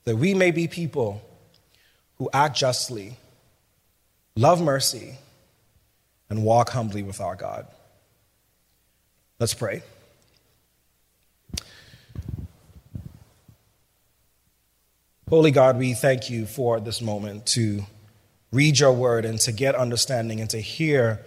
that 0.05 0.17
we 0.17 0.35
may 0.35 0.51
be 0.51 0.67
people 0.67 1.23
who 2.19 2.29
act 2.33 2.57
justly, 2.57 3.17
love 4.35 4.61
mercy, 4.61 5.17
and 6.29 6.45
walk 6.45 6.71
humbly 6.71 7.03
with 7.03 7.21
our 7.21 7.37
God. 7.37 7.67
Let's 9.43 9.55
pray. 9.55 9.83
Holy 15.29 15.51
God, 15.51 15.79
we 15.79 15.95
thank 15.95 16.31
you 16.31 16.47
for 16.47 16.79
this 16.79 17.03
moment 17.03 17.47
to 17.47 17.83
read 18.53 18.79
your 18.79 18.93
word 18.93 19.25
and 19.25 19.41
to 19.41 19.51
get 19.51 19.75
understanding 19.75 20.41
and 20.41 20.49
to 20.51 20.59
hear 20.59 21.27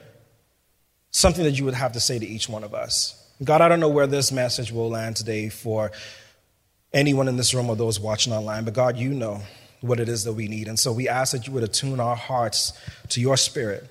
something 1.11 1.43
that 1.43 1.59
you 1.59 1.65
would 1.65 1.73
have 1.73 1.91
to 1.91 1.99
say 1.99 2.17
to 2.17 2.25
each 2.25 2.47
one 2.47 2.63
of 2.63 2.73
us. 2.73 3.21
God, 3.43 3.59
I 3.59 3.67
don't 3.67 3.81
know 3.81 3.89
where 3.89 4.07
this 4.07 4.31
message 4.31 4.71
will 4.71 4.89
land 4.89 5.17
today 5.17 5.49
for 5.49 5.91
anyone 6.93 7.27
in 7.27 7.35
this 7.35 7.53
room 7.53 7.69
or 7.69 7.75
those 7.75 7.99
watching 7.99 8.31
online, 8.31 8.63
but 8.63 8.73
God, 8.73 8.95
you 8.95 9.09
know 9.09 9.41
what 9.81 9.99
it 9.99 10.07
is 10.07 10.23
that 10.23 10.31
we 10.31 10.47
need. 10.47 10.69
And 10.69 10.79
so 10.79 10.93
we 10.93 11.09
ask 11.09 11.33
that 11.33 11.47
you 11.47 11.51
would 11.51 11.63
attune 11.63 11.99
our 11.99 12.15
hearts 12.15 12.71
to 13.09 13.19
your 13.19 13.35
spirit, 13.35 13.83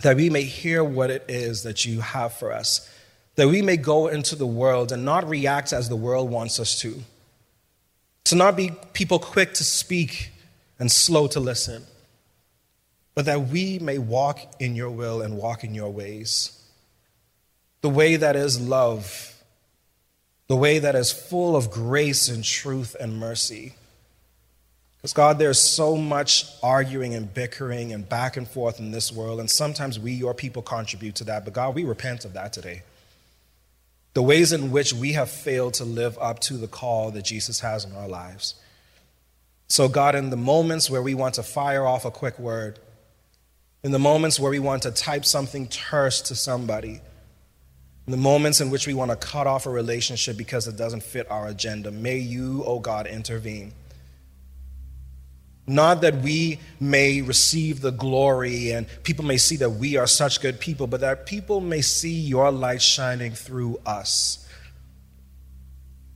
that 0.00 0.16
we 0.16 0.30
may 0.30 0.44
hear 0.44 0.82
what 0.82 1.10
it 1.10 1.26
is 1.28 1.64
that 1.64 1.84
you 1.84 2.00
have 2.00 2.32
for 2.32 2.50
us, 2.50 2.88
that 3.36 3.48
we 3.48 3.62
may 3.62 3.76
go 3.76 4.08
into 4.08 4.36
the 4.36 4.46
world 4.46 4.92
and 4.92 5.04
not 5.04 5.28
react 5.28 5.72
as 5.72 5.88
the 5.88 5.96
world 5.96 6.30
wants 6.30 6.60
us 6.60 6.78
to, 6.80 7.02
to 8.24 8.34
not 8.34 8.56
be 8.56 8.72
people 8.92 9.18
quick 9.18 9.54
to 9.54 9.64
speak 9.64 10.30
and 10.78 10.90
slow 10.90 11.26
to 11.28 11.40
listen, 11.40 11.84
but 13.14 13.24
that 13.24 13.48
we 13.48 13.78
may 13.78 13.98
walk 13.98 14.40
in 14.60 14.74
your 14.74 14.90
will 14.90 15.22
and 15.22 15.36
walk 15.36 15.64
in 15.64 15.74
your 15.74 15.90
ways. 15.90 16.58
The 17.80 17.90
way 17.90 18.16
that 18.16 18.36
is 18.36 18.60
love 18.60 19.32
the 20.52 20.56
way 20.56 20.78
that 20.78 20.94
is 20.94 21.10
full 21.10 21.56
of 21.56 21.70
grace 21.70 22.28
and 22.28 22.44
truth 22.44 22.94
and 23.00 23.18
mercy. 23.18 23.72
Because, 24.98 25.14
God, 25.14 25.38
there's 25.38 25.58
so 25.58 25.96
much 25.96 26.44
arguing 26.62 27.14
and 27.14 27.32
bickering 27.32 27.94
and 27.94 28.06
back 28.06 28.36
and 28.36 28.46
forth 28.46 28.78
in 28.78 28.90
this 28.90 29.10
world, 29.10 29.40
and 29.40 29.50
sometimes 29.50 29.98
we, 29.98 30.12
your 30.12 30.34
people, 30.34 30.60
contribute 30.60 31.14
to 31.14 31.24
that. 31.24 31.46
But, 31.46 31.54
God, 31.54 31.74
we 31.74 31.84
repent 31.84 32.26
of 32.26 32.34
that 32.34 32.52
today. 32.52 32.82
The 34.14 34.22
ways 34.22 34.52
in 34.52 34.70
which 34.70 34.92
we 34.92 35.12
have 35.12 35.30
failed 35.30 35.74
to 35.74 35.84
live 35.84 36.18
up 36.20 36.40
to 36.40 36.54
the 36.54 36.68
call 36.68 37.10
that 37.12 37.24
Jesus 37.24 37.60
has 37.60 37.84
in 37.84 37.94
our 37.94 38.08
lives. 38.08 38.54
So, 39.68 39.88
God, 39.88 40.14
in 40.14 40.28
the 40.28 40.36
moments 40.36 40.90
where 40.90 41.00
we 41.00 41.14
want 41.14 41.36
to 41.36 41.42
fire 41.42 41.86
off 41.86 42.04
a 42.04 42.10
quick 42.10 42.38
word, 42.38 42.78
in 43.82 43.90
the 43.90 43.98
moments 43.98 44.38
where 44.38 44.50
we 44.50 44.58
want 44.58 44.82
to 44.82 44.90
type 44.90 45.24
something 45.24 45.66
terse 45.66 46.20
to 46.22 46.34
somebody, 46.34 47.00
in 48.06 48.10
the 48.10 48.16
moments 48.16 48.60
in 48.60 48.68
which 48.70 48.86
we 48.86 48.94
want 48.94 49.10
to 49.10 49.16
cut 49.16 49.46
off 49.46 49.64
a 49.64 49.70
relationship 49.70 50.36
because 50.36 50.68
it 50.68 50.76
doesn't 50.76 51.02
fit 51.02 51.30
our 51.30 51.46
agenda, 51.48 51.90
may 51.90 52.18
you, 52.18 52.62
oh 52.66 52.80
God, 52.80 53.06
intervene. 53.06 53.72
Not 55.72 56.02
that 56.02 56.16
we 56.16 56.58
may 56.80 57.22
receive 57.22 57.80
the 57.80 57.92
glory 57.92 58.72
and 58.72 58.86
people 59.04 59.24
may 59.24 59.38
see 59.38 59.56
that 59.56 59.70
we 59.70 59.96
are 59.96 60.06
such 60.06 60.42
good 60.42 60.60
people, 60.60 60.86
but 60.86 61.00
that 61.00 61.24
people 61.24 61.62
may 61.62 61.80
see 61.80 62.12
your 62.12 62.50
light 62.50 62.82
shining 62.82 63.32
through 63.32 63.80
us. 63.86 64.46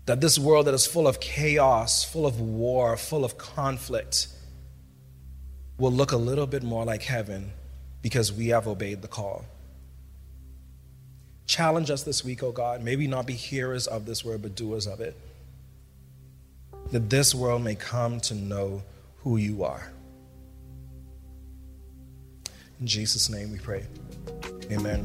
That 0.04 0.20
this 0.20 0.38
world 0.38 0.66
that 0.66 0.74
is 0.74 0.86
full 0.86 1.08
of 1.08 1.20
chaos, 1.20 2.04
full 2.04 2.26
of 2.26 2.38
war, 2.38 2.98
full 2.98 3.24
of 3.24 3.38
conflict, 3.38 4.28
will 5.78 5.90
look 5.90 6.12
a 6.12 6.18
little 6.18 6.46
bit 6.46 6.62
more 6.62 6.84
like 6.84 7.02
heaven 7.02 7.50
because 8.02 8.30
we 8.30 8.48
have 8.48 8.68
obeyed 8.68 9.00
the 9.00 9.08
call. 9.08 9.46
Challenge 11.46 11.90
us 11.90 12.02
this 12.02 12.22
week, 12.22 12.42
oh 12.42 12.52
God. 12.52 12.82
Maybe 12.82 13.06
not 13.06 13.26
be 13.26 13.32
hearers 13.32 13.86
of 13.86 14.04
this 14.04 14.22
word, 14.22 14.42
but 14.42 14.54
doers 14.54 14.86
of 14.86 15.00
it. 15.00 15.16
That 16.92 17.08
this 17.08 17.34
world 17.34 17.62
may 17.62 17.74
come 17.74 18.20
to 18.20 18.34
know 18.34 18.82
who 19.26 19.38
you 19.38 19.64
are. 19.64 19.92
In 22.78 22.86
Jesus' 22.86 23.28
name 23.28 23.50
we 23.50 23.58
pray. 23.58 23.84
Amen. 24.70 25.04